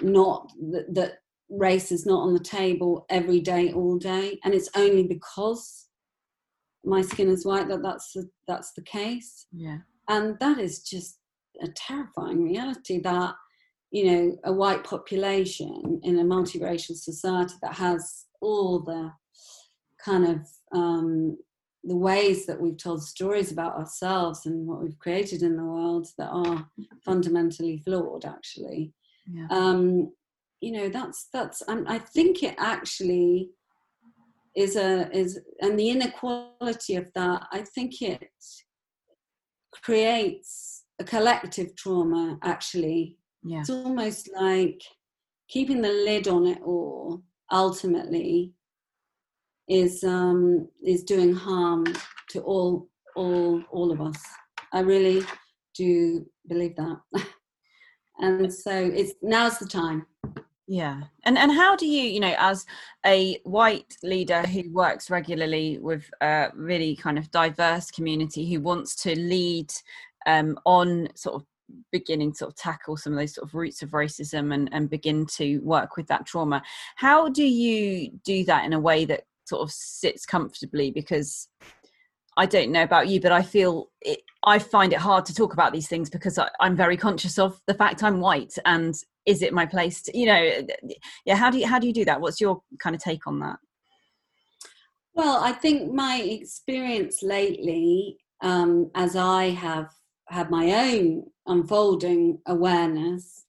[0.00, 1.18] not that, that
[1.50, 5.88] race is not on the table every day, all day, and it's only because
[6.84, 9.46] my skin is white that that's the, that's the case.
[9.52, 9.78] Yeah,
[10.08, 11.18] and that is just
[11.62, 13.34] a terrifying reality that
[13.90, 19.12] you know a white population in a multiracial society that has all the
[20.02, 21.36] kind of um,
[21.84, 26.06] the ways that we've told stories about ourselves and what we've created in the world
[26.18, 26.66] that are
[27.04, 28.92] fundamentally flawed actually
[29.32, 29.46] yeah.
[29.50, 30.12] um,
[30.60, 33.50] you know that's that's and i think it actually
[34.56, 38.30] is a is and the inequality of that i think it
[39.82, 43.60] creates a collective trauma actually yeah.
[43.60, 44.82] it's almost like
[45.48, 48.52] keeping the lid on it all ultimately
[49.70, 51.84] is um, is doing harm
[52.30, 54.20] to all all all of us.
[54.72, 55.24] I really
[55.74, 56.98] do believe that,
[58.18, 60.06] and so it's now's the time.
[60.72, 62.64] Yeah, and and how do you, you know, as
[63.04, 68.94] a white leader who works regularly with a really kind of diverse community who wants
[69.02, 69.72] to lead
[70.26, 71.44] um, on sort of
[71.90, 74.88] beginning to sort of tackle some of those sort of roots of racism and, and
[74.88, 76.62] begin to work with that trauma.
[76.94, 81.48] How do you do that in a way that sort of sits comfortably because
[82.36, 85.52] I don't know about you, but I feel it, I find it hard to talk
[85.52, 88.94] about these things because I, am very conscious of the fact I'm white and
[89.30, 90.66] is it my place to, you know,
[91.24, 91.36] yeah.
[91.36, 92.20] How do you, how do you do that?
[92.20, 93.56] What's your kind of take on that?
[95.14, 99.88] Well, I think my experience lately, um, as I have
[100.28, 103.44] had my own unfolding awareness,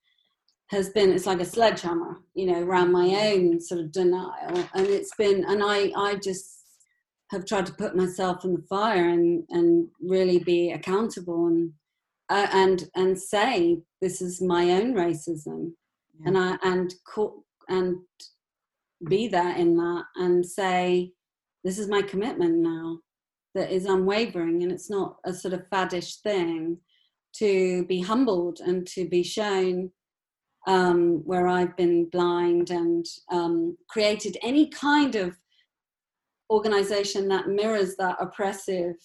[0.72, 4.88] has been it's like a sledgehammer you know around my own sort of denial and
[4.88, 6.64] it's been and i i just
[7.30, 11.74] have tried to put myself in the fire and and really be accountable and
[12.32, 15.72] uh, and and say this is my own racism
[16.20, 16.28] yeah.
[16.28, 17.98] and i and co- and
[19.08, 21.12] be there in that and say
[21.64, 22.98] this is my commitment now
[23.54, 26.78] that is unwavering and it's not a sort of faddish thing
[27.34, 29.92] to be humbled and to be shown
[30.68, 35.36] um, where I've been blind and um, created any kind of
[36.52, 38.96] organization that mirrors that oppressive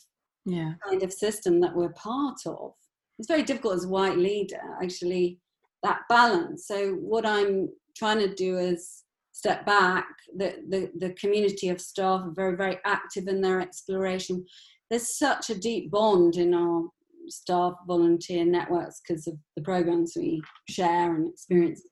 [0.45, 0.73] yeah.
[0.87, 2.73] kind of system that we're part of.
[3.19, 5.39] It's very difficult as a white leader, actually,
[5.83, 6.67] that balance.
[6.67, 10.07] So, what I'm trying to do is step back.
[10.37, 14.45] The, the, the community of staff are very, very active in their exploration.
[14.91, 16.85] There's such a deep bond in our
[17.29, 21.83] staff volunteer networks because of the programs we share and experience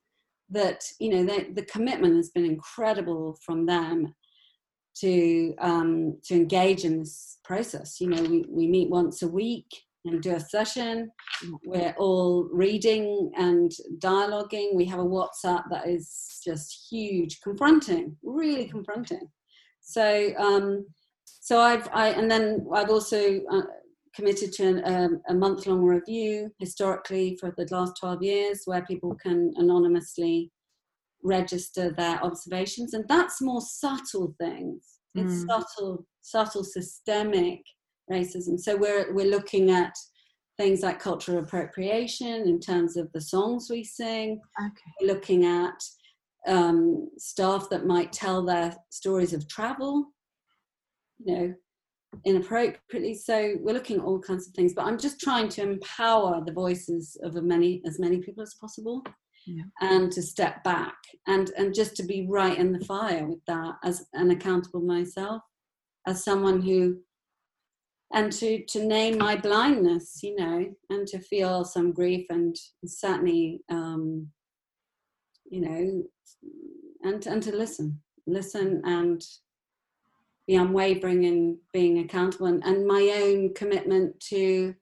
[0.50, 4.14] that you know they, the commitment has been incredible from them
[4.96, 9.66] to um, to engage in this process you know we, we meet once a week
[10.04, 11.10] and do a session.
[11.64, 14.74] We're all reading and dialoguing.
[14.74, 19.28] We have a WhatsApp that is just huge, confronting, really confronting.
[19.80, 20.86] So, um,
[21.24, 23.62] so I've, I, and then I've also uh,
[24.14, 28.84] committed to an, um, a month long review historically for the last 12 years where
[28.84, 30.50] people can anonymously
[31.22, 32.94] register their observations.
[32.94, 34.98] And that's more subtle things.
[35.14, 35.46] It's mm.
[35.46, 37.60] subtle, subtle systemic
[38.10, 38.58] racism.
[38.58, 39.94] So we're we're looking at
[40.56, 44.40] things like cultural appropriation in terms of the songs we sing.
[44.60, 44.92] Okay.
[45.00, 45.82] We're looking at
[46.46, 50.12] um, staff that might tell their stories of travel,
[51.18, 51.54] you know,
[52.24, 53.14] inappropriately.
[53.14, 54.74] So we're looking at all kinds of things.
[54.74, 59.02] But I'm just trying to empower the voices of many as many people as possible.
[59.46, 59.64] Yeah.
[59.82, 60.96] and to step back
[61.26, 65.42] and and just to be right in the fire with that as an accountable myself
[66.06, 66.96] as someone who
[68.12, 73.62] and to to name my blindness you know and to feel some grief and certainly
[73.70, 74.28] um
[75.50, 76.02] you know
[77.02, 79.24] and and to listen listen and
[80.46, 84.74] be unwavering in being accountable and, and my own commitment to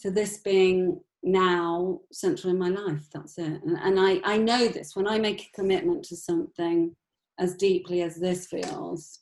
[0.00, 3.62] to this being now central in my life that's it.
[3.64, 6.94] And, and i i know this when i make a commitment to something
[7.38, 9.20] as deeply as this feels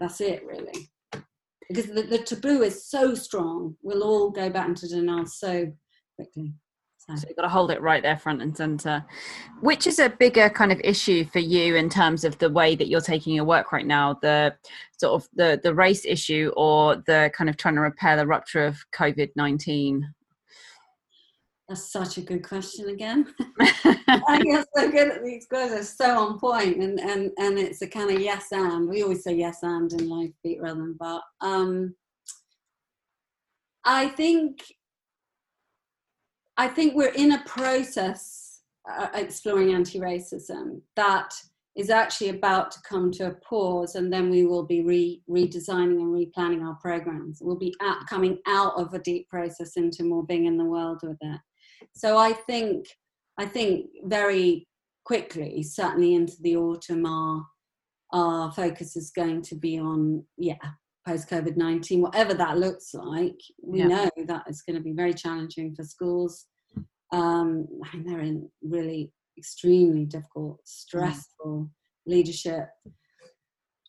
[0.00, 0.90] that's it really
[1.68, 3.76] because the, the taboo is so strong.
[3.82, 5.72] We'll all go back into denial so
[6.16, 6.54] quickly.
[6.98, 7.16] So.
[7.16, 9.04] so you've got to hold it right there front and center.
[9.60, 12.86] Which is a bigger kind of issue for you in terms of the way that
[12.86, 14.18] you're taking your work right now?
[14.22, 14.54] The
[14.98, 18.64] sort of the the race issue or the kind of trying to repair the rupture
[18.64, 20.14] of COVID nineteen?
[21.68, 23.32] That's such a good question again.
[23.60, 27.86] I guess so good at these questions, so on point, and and and it's a
[27.86, 28.88] kind of yes and.
[28.88, 31.22] We always say yes and in life beat rather than but.
[31.40, 31.94] Um,
[33.84, 34.62] I think
[36.56, 38.60] I think we're in a process
[38.90, 41.34] uh, exploring anti-racism that
[41.74, 46.00] is actually about to come to a pause, and then we will be re- redesigning
[46.00, 47.38] and replanning our programs.
[47.40, 51.00] We'll be at, coming out of a deep process into more being in the world
[51.02, 51.40] with it.
[51.94, 52.86] So I think
[53.38, 54.66] I think very
[55.04, 57.46] quickly, certainly into the autumn, our
[58.12, 60.56] our focus is going to be on yeah
[61.06, 63.40] post COVID nineteen, whatever that looks like.
[63.62, 63.88] We yeah.
[63.88, 66.46] know that it's going to be very challenging for schools.
[67.12, 71.70] Um, and they're in really extremely difficult, stressful
[72.06, 72.68] leadership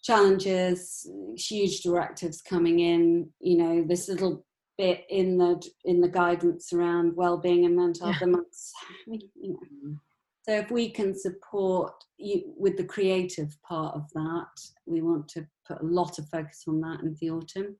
[0.03, 3.29] challenges, huge directives coming in.
[3.39, 4.45] You know, this little
[4.77, 8.73] bit in the in the guidance around well-being and mental health amongst
[9.07, 9.57] you know.
[9.85, 9.99] Mm.
[10.41, 14.47] so if we can support you with the creative part of that
[14.85, 17.75] we want to put a lot of focus on that in the autumn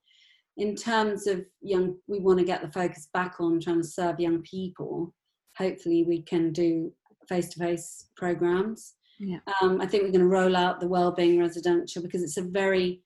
[0.58, 4.20] in terms of young we want to get the focus back on trying to serve
[4.20, 5.14] young people
[5.58, 6.92] hopefully we can do
[7.28, 9.40] face-to-face programs yeah.
[9.62, 13.03] Um, I think we're going to roll out the wellbeing residential because it's a very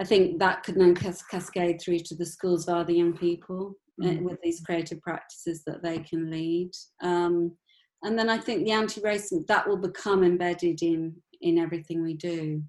[0.00, 4.06] I think that could then cascade through to the schools via the young people uh,
[4.06, 4.22] mm.
[4.22, 6.70] with these creative practices that they can lead.
[7.00, 7.56] Um,
[8.02, 12.62] and then I think the anti-racism that will become embedded in in everything we do.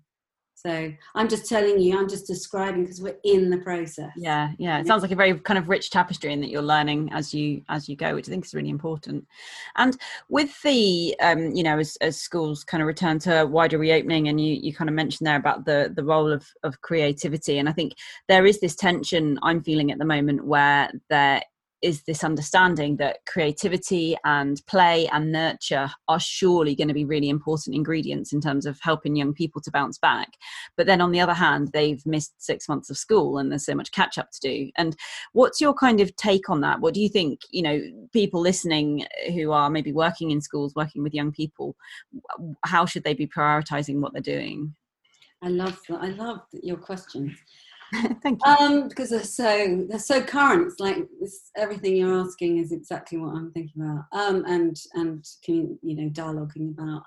[0.66, 4.11] So I'm just telling you, I'm just describing because we're in the process.
[4.18, 4.80] Yeah, yeah.
[4.80, 7.61] It sounds like a very kind of rich tapestry in that you're learning as you
[7.70, 9.28] as you go, which I think is really important.
[9.76, 9.95] And
[10.28, 14.41] with the um, you know, as, as schools kind of return to wider reopening and
[14.41, 17.59] you you kind of mentioned there about the the role of of creativity.
[17.59, 17.93] And I think
[18.28, 21.43] there is this tension I'm feeling at the moment where there
[21.82, 27.30] is this understanding that creativity and play and nurture are surely going to be really
[27.30, 30.30] important ingredients in terms of helping young people to bounce back.
[30.78, 33.76] But then on the other hand, they've missed six months of school and there's so
[33.76, 34.71] much catch up to do.
[34.78, 34.95] And
[35.34, 36.80] what's your kind of take on that?
[36.80, 37.82] What do you think, you know,
[38.13, 41.76] people listening who are maybe working in schools, working with young people,
[42.63, 44.76] how should they be prioritizing what they're doing?
[45.43, 47.34] I love I love your questions.
[48.24, 48.52] Thank you.
[48.52, 50.68] Um, because they're so they're so current.
[50.68, 54.06] It's like this, everything you're asking is exactly what I'm thinking about.
[54.12, 57.04] Um, and and you know dialoguing about.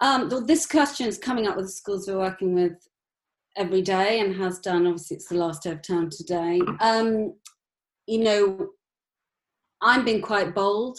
[0.00, 2.74] Um, well, this question is coming up with the schools we're working with
[3.56, 4.86] every day and has done.
[4.86, 6.60] Obviously, it's the last day of term today.
[6.80, 7.34] Um,
[8.06, 8.68] you know,
[9.80, 10.98] I'm being quite bold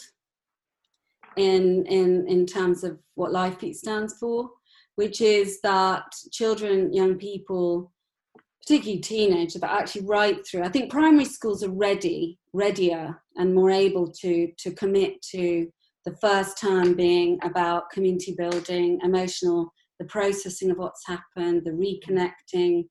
[1.36, 4.50] in in in terms of what LifeBeat stands for,
[4.96, 7.92] which is that children, young people
[8.68, 10.64] particularly teenager, but actually right through.
[10.64, 15.68] I think primary schools are ready, readier, and more able to to commit to
[16.06, 22.84] the first term being about community building, emotional, the processing of what's happened, the reconnecting,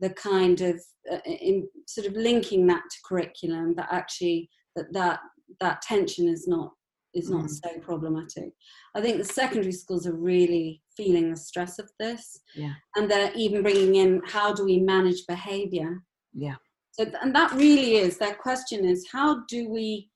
[0.00, 5.20] the kind of uh, in sort of linking that to curriculum that actually that that
[5.60, 6.72] that tension is not
[7.14, 7.50] is not mm.
[7.50, 8.52] so problematic.
[8.94, 12.40] I think the secondary schools are really feeling the stress of this.
[12.54, 12.74] Yeah.
[12.96, 16.02] And they're even bringing in how do we manage behavior?
[16.32, 16.56] Yeah.
[16.92, 20.10] So, and that really is their question is how do we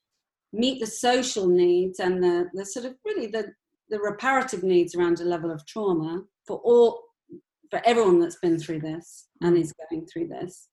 [0.53, 3.53] meet the social needs and the, the sort of really the,
[3.90, 7.03] the reparative needs around a level of trauma for all
[7.70, 10.68] for everyone that's been through this and is going through this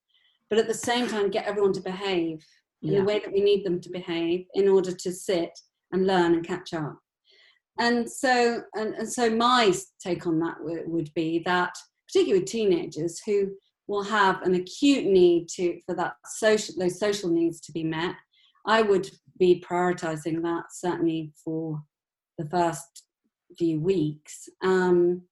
[0.50, 2.46] but at the same time get everyone to behave
[2.84, 3.00] in yeah.
[3.00, 5.50] the way that we need them to behave in order to sit
[5.92, 6.98] and learn and catch up.
[7.80, 9.74] And so, and, and so my
[10.04, 11.74] take on that w- would be that,
[12.08, 13.52] particularly with teenagers who
[13.88, 18.16] will have an acute need to for that social those social needs to be met,
[18.66, 21.82] I would be prioritizing that certainly for
[22.38, 23.06] the first
[23.58, 24.48] few weeks.
[24.64, 25.24] Um,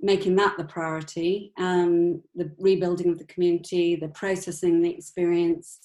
[0.00, 5.78] making that the priority, um, the rebuilding of the community, the processing the experience,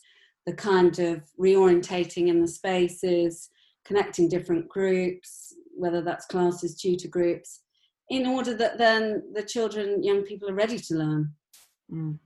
[0.45, 3.49] the kind of reorientating in the spaces,
[3.85, 7.61] connecting different groups, whether that's classes, tutor groups,
[8.09, 11.33] in order that then the children, young people are ready to learn.
[11.91, 12.19] Mm.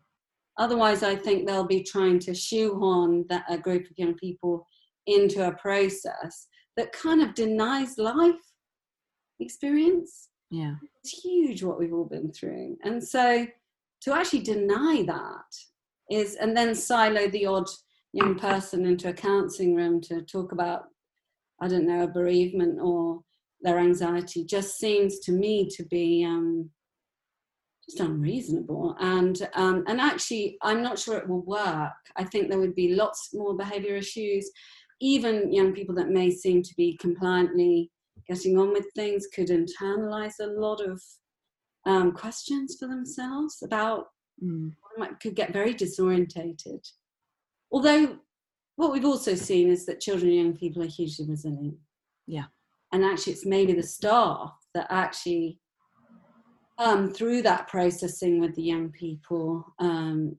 [0.58, 4.66] Otherwise, I think they'll be trying to shoehorn that a group of young people
[5.06, 6.48] into a process
[6.78, 8.36] that kind of denies life
[9.40, 10.30] experience.
[10.50, 10.76] Yeah.
[11.04, 12.78] It's huge what we've all been through.
[12.84, 13.46] And so
[14.02, 15.56] to actually deny that
[16.10, 17.68] is, and then silo the odd
[18.14, 20.86] young person into a counselling room to talk about
[21.62, 23.22] I don't know, a bereavement or
[23.62, 26.70] their anxiety just seems to me to be um,
[27.86, 28.96] just unreasonable.
[29.00, 31.94] And um, and actually, I'm not sure it will work.
[32.16, 34.50] I think there would be lots more behaviour issues.
[35.02, 37.92] Even young people that may seem to be compliantly
[38.28, 41.02] getting on with things could internalize a lot of
[41.86, 44.08] um, questions for themselves about
[44.44, 44.72] mm.
[45.22, 46.88] could get very disorientated.
[47.72, 48.18] Although
[48.76, 51.76] what we've also seen is that children and young people are hugely resilient.
[52.28, 52.46] Yeah.
[52.92, 55.60] And actually, it's maybe the staff that actually,
[56.78, 60.38] um, through that processing with the young people, um,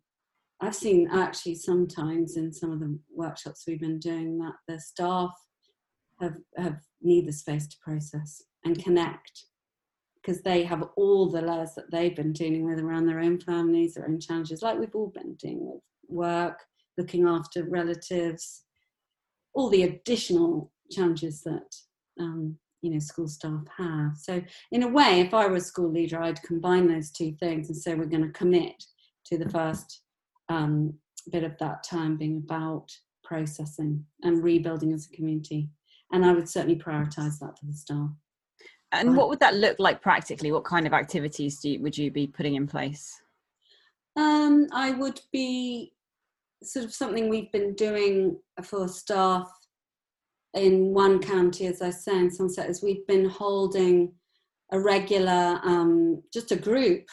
[0.61, 5.31] I've seen actually sometimes in some of the workshops we've been doing that the staff
[6.21, 9.45] have, have need the space to process and connect
[10.23, 13.95] because they have all the layers that they've been dealing with around their own families,
[13.95, 16.59] their own challenges, like we've all been dealing with work,
[16.99, 18.65] looking after relatives,
[19.55, 21.75] all the additional challenges that
[22.21, 24.17] um, you know school staff have.
[24.17, 24.43] So
[24.73, 27.77] in a way, if I were a school leader, I'd combine those two things and
[27.77, 28.85] say we're going to commit
[29.27, 30.03] to the first
[30.49, 30.95] um,
[31.33, 32.91] bit of that time being about
[33.25, 35.69] processing and rebuilding as a community.
[36.13, 38.11] And I would certainly prioritise that for the staff.
[38.93, 40.53] And what would that look like practically?
[40.53, 43.21] What kind of activities you, would you be putting in place?
[44.15, 45.93] Um, I would be
[46.67, 49.51] sort of something we've been doing for staff
[50.55, 54.13] in one county, as I say, in Somerset, is we've been holding
[54.73, 57.05] a regular, um, just a group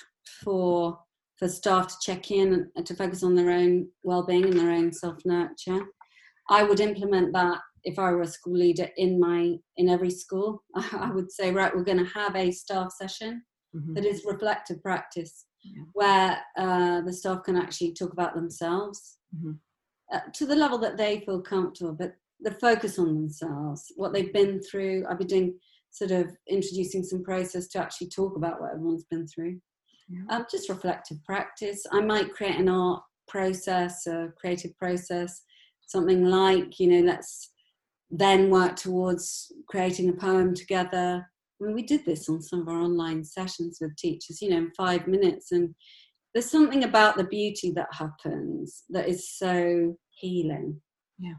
[0.44, 1.00] for
[1.38, 4.94] for staff to check in and to focus on their own well-being and their own
[4.94, 5.82] self-nurture.
[6.50, 10.64] I would implement that if I were a school leader in my in every school.
[10.76, 13.44] I would say, right, we're going to have a staff session
[13.76, 13.94] mm-hmm.
[13.94, 15.84] that is reflective practice, yeah.
[15.94, 19.52] where uh, the staff can actually talk about themselves mm-hmm.
[20.14, 24.34] uh, to the level that they feel comfortable, but the focus on themselves, what they've
[24.34, 25.06] been through.
[25.10, 25.60] I've been doing
[25.92, 29.60] sort of introducing some process to actually talk about what everyone's been through.
[30.10, 30.22] Yeah.
[30.30, 31.86] Um, just reflective practice.
[31.92, 35.42] I might create an art process, a creative process,
[35.88, 37.52] something like, you know, let's
[38.12, 41.26] then work towards creating a poem together.
[41.62, 44.58] I mean, we did this on some of our online sessions with teachers, you know,
[44.58, 45.52] in five minutes.
[45.52, 45.74] And
[46.34, 50.82] there's something about the beauty that happens that is so healing.
[51.20, 51.36] Yeah.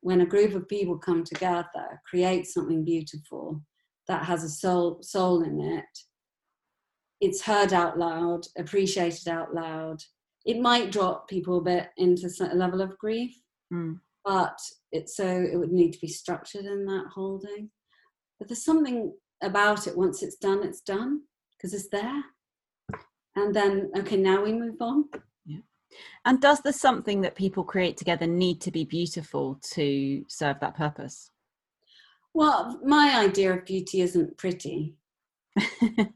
[0.00, 3.62] When a group of people come together, create something beautiful
[4.08, 5.84] that has a soul soul in it,
[7.20, 10.00] it's heard out loud, appreciated out loud.
[10.44, 13.32] It might drop people a bit into a level of grief,
[13.72, 13.96] mm.
[14.24, 14.58] but
[14.90, 17.70] it's so it would need to be structured in that holding.
[18.40, 21.20] But there's something about it once it's done, it's done
[21.56, 22.24] because it's there
[23.36, 25.04] and then okay now we move on.
[25.44, 25.58] Yeah.
[26.24, 30.76] And does the something that people create together need to be beautiful to serve that
[30.76, 31.30] purpose?
[32.34, 34.94] Well my idea of beauty isn't pretty.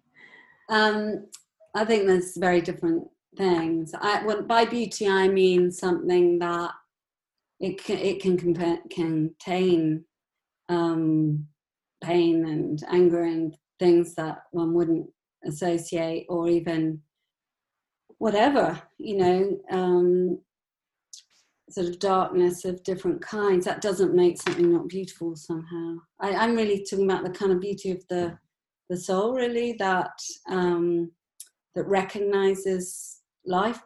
[0.69, 1.27] Um,
[1.75, 3.05] i think there's very different
[3.37, 3.93] things.
[3.95, 6.73] I, well, by beauty i mean something that
[7.61, 8.37] it can, it can
[8.91, 10.05] contain
[10.69, 11.47] um,
[12.03, 15.07] pain and anger and things that one wouldn't
[15.47, 17.01] associate or even
[18.19, 20.39] whatever, you know, um,
[21.69, 25.97] sort of darkness of different kinds, that doesn't make something not beautiful somehow.
[26.21, 28.39] I, am really talking about the kind of beauty of the
[28.89, 30.13] the soul, really, that
[30.49, 31.11] um,
[31.75, 33.81] that recognizes life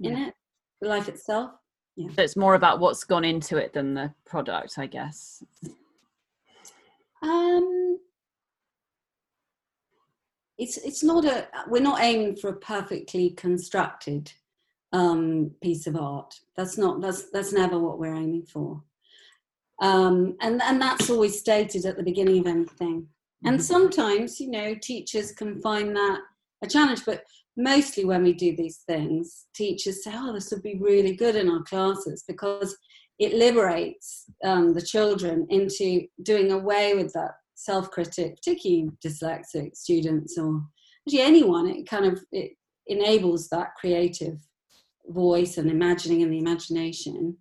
[0.00, 0.28] in yeah.
[0.28, 0.34] it,
[0.80, 1.50] the life itself.
[1.96, 2.08] Yeah.
[2.14, 5.42] So it's more about what's gone into it than the product, I guess.
[7.22, 7.98] Um,
[10.58, 14.32] it's it's not a we're not aiming for a perfectly constructed
[14.92, 16.34] um, piece of art.
[16.56, 18.82] That's not that's that's never what we're aiming for.
[19.80, 23.06] Um, and and that's always stated at the beginning of anything.
[23.44, 23.62] And mm-hmm.
[23.62, 26.18] sometimes, you know, teachers can find that
[26.62, 27.22] a challenge, but
[27.56, 31.48] mostly when we do these things, teachers say, "Oh, this would be really good in
[31.48, 32.76] our classes because
[33.20, 40.62] it liberates um, the children into doing away with that self-critic, particularly dyslexic students or
[41.06, 41.68] actually anyone.
[41.68, 42.52] It kind of it
[42.86, 44.38] enables that creative
[45.08, 47.36] voice and imagining and the imagination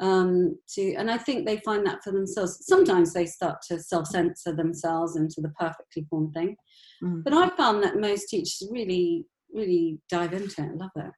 [0.00, 4.56] um, to and i think they find that for themselves sometimes they start to self-censor
[4.56, 6.56] themselves into the perfectly formed thing
[7.02, 7.22] mm.
[7.22, 11.12] but i found that most teachers really really dive into it love it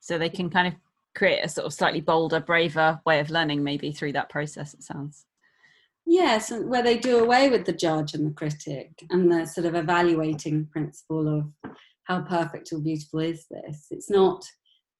[0.00, 0.74] so they can kind of
[1.16, 4.82] create a sort of slightly bolder braver way of learning maybe through that process it
[4.82, 5.26] sounds
[6.06, 9.74] yes where they do away with the judge and the critic and the sort of
[9.74, 11.72] evaluating principle of
[12.04, 14.44] how perfect or beautiful is this it's not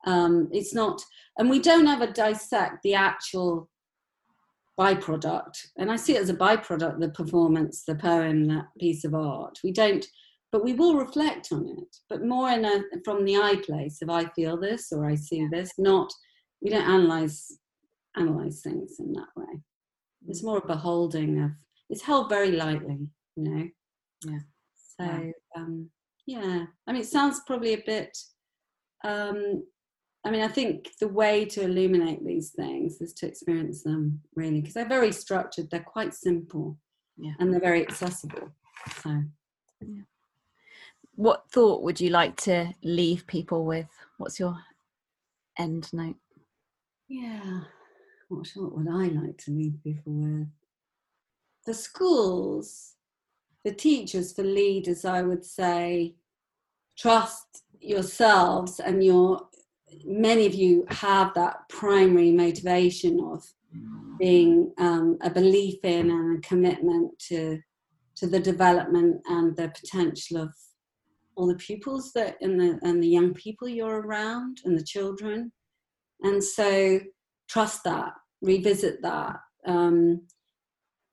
[0.05, 1.01] um, it's not,
[1.39, 3.69] and we don't ever dissect the actual
[4.79, 5.67] byproduct.
[5.77, 9.59] And I see it as a byproduct the performance, the poem, that piece of art.
[9.63, 10.05] We don't,
[10.51, 14.09] but we will reflect on it, but more in a, from the I place if
[14.09, 16.13] I feel this or I see this, not,
[16.61, 17.59] we don't analyze
[18.15, 19.63] analyze things in that way.
[20.29, 21.51] It's more a beholding of,
[21.91, 23.68] it's held very lightly, you know?
[24.25, 24.39] Yeah.
[24.99, 25.31] So, yeah.
[25.57, 25.91] Um,
[26.27, 26.64] yeah.
[26.87, 28.16] I mean, it sounds probably a bit
[29.05, 29.64] um,
[30.25, 34.61] I mean, I think the way to illuminate these things is to experience them really,
[34.61, 36.79] because they're very structured, they're quite simple,
[37.16, 37.33] yeah.
[37.41, 38.51] and they're very accessible.
[39.03, 39.23] So,
[39.81, 40.03] yeah.
[41.16, 43.89] What thought would you like to leave people with?
[44.18, 44.57] What's your
[45.59, 46.16] end note?
[47.09, 47.62] Yeah,
[48.33, 50.49] what would I like to leave people with?
[51.66, 52.95] The schools,
[53.64, 56.14] the teachers, the leaders, I would say,
[56.97, 59.49] trust yourselves and your
[60.05, 63.45] many of you have that primary motivation of
[64.18, 67.61] being um, a belief in and a commitment to
[68.14, 70.55] to the development and the potential of
[71.35, 75.51] all the pupils that and the and the young people you're around and the children
[76.22, 77.01] and so
[77.49, 78.12] trust that
[78.43, 79.36] revisit that
[79.66, 80.26] um,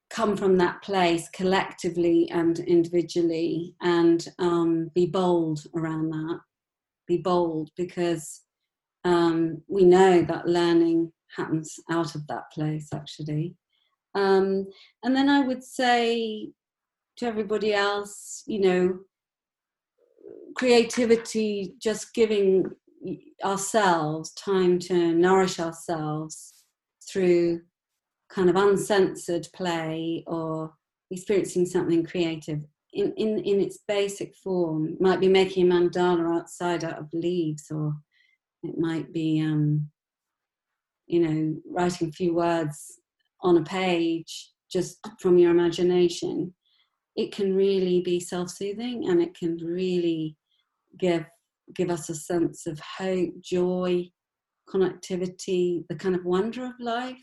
[0.09, 6.39] come from that place collectively and individually and um, be bold around that.
[7.07, 8.41] Be bold because
[9.05, 13.55] um, we know that learning happens out of that place actually.
[14.15, 14.65] Um,
[15.03, 16.49] and then i would say
[17.17, 18.99] to everybody else you know
[20.55, 22.65] creativity just giving
[23.45, 26.58] ourselves time to nourish ourselves
[27.11, 27.61] through
[28.29, 30.73] kind of uncensored play or
[31.11, 36.83] experiencing something creative in, in, in its basic form might be making a mandala outside
[36.83, 37.93] out of leaves or
[38.63, 39.89] it might be, um,
[41.07, 42.99] you know, writing a few words
[43.41, 46.53] on a page just from your imagination.
[47.15, 50.37] It can really be self-soothing, and it can really
[50.97, 51.25] give
[51.75, 54.09] give us a sense of hope, joy,
[54.71, 57.17] connectivity, the kind of wonder of life,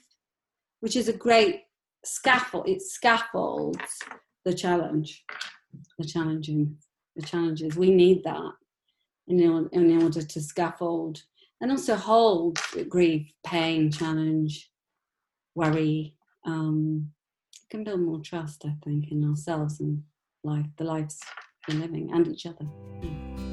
[0.80, 1.62] which is a great
[2.05, 2.68] scaffold.
[2.68, 3.99] It scaffolds
[4.44, 5.24] the challenge,
[5.99, 6.76] the challenging,
[7.14, 7.76] the challenges.
[7.76, 8.53] We need that
[9.28, 9.40] in,
[9.72, 11.22] in order to scaffold
[11.61, 14.70] and also hold grief, pain, challenge,
[15.55, 16.14] worry.
[16.44, 17.11] Um,
[17.70, 20.03] can build more trust, I think, in ourselves and
[20.44, 21.18] life, the lives
[21.68, 22.66] we're living, and each other.
[23.03, 23.45] Yeah.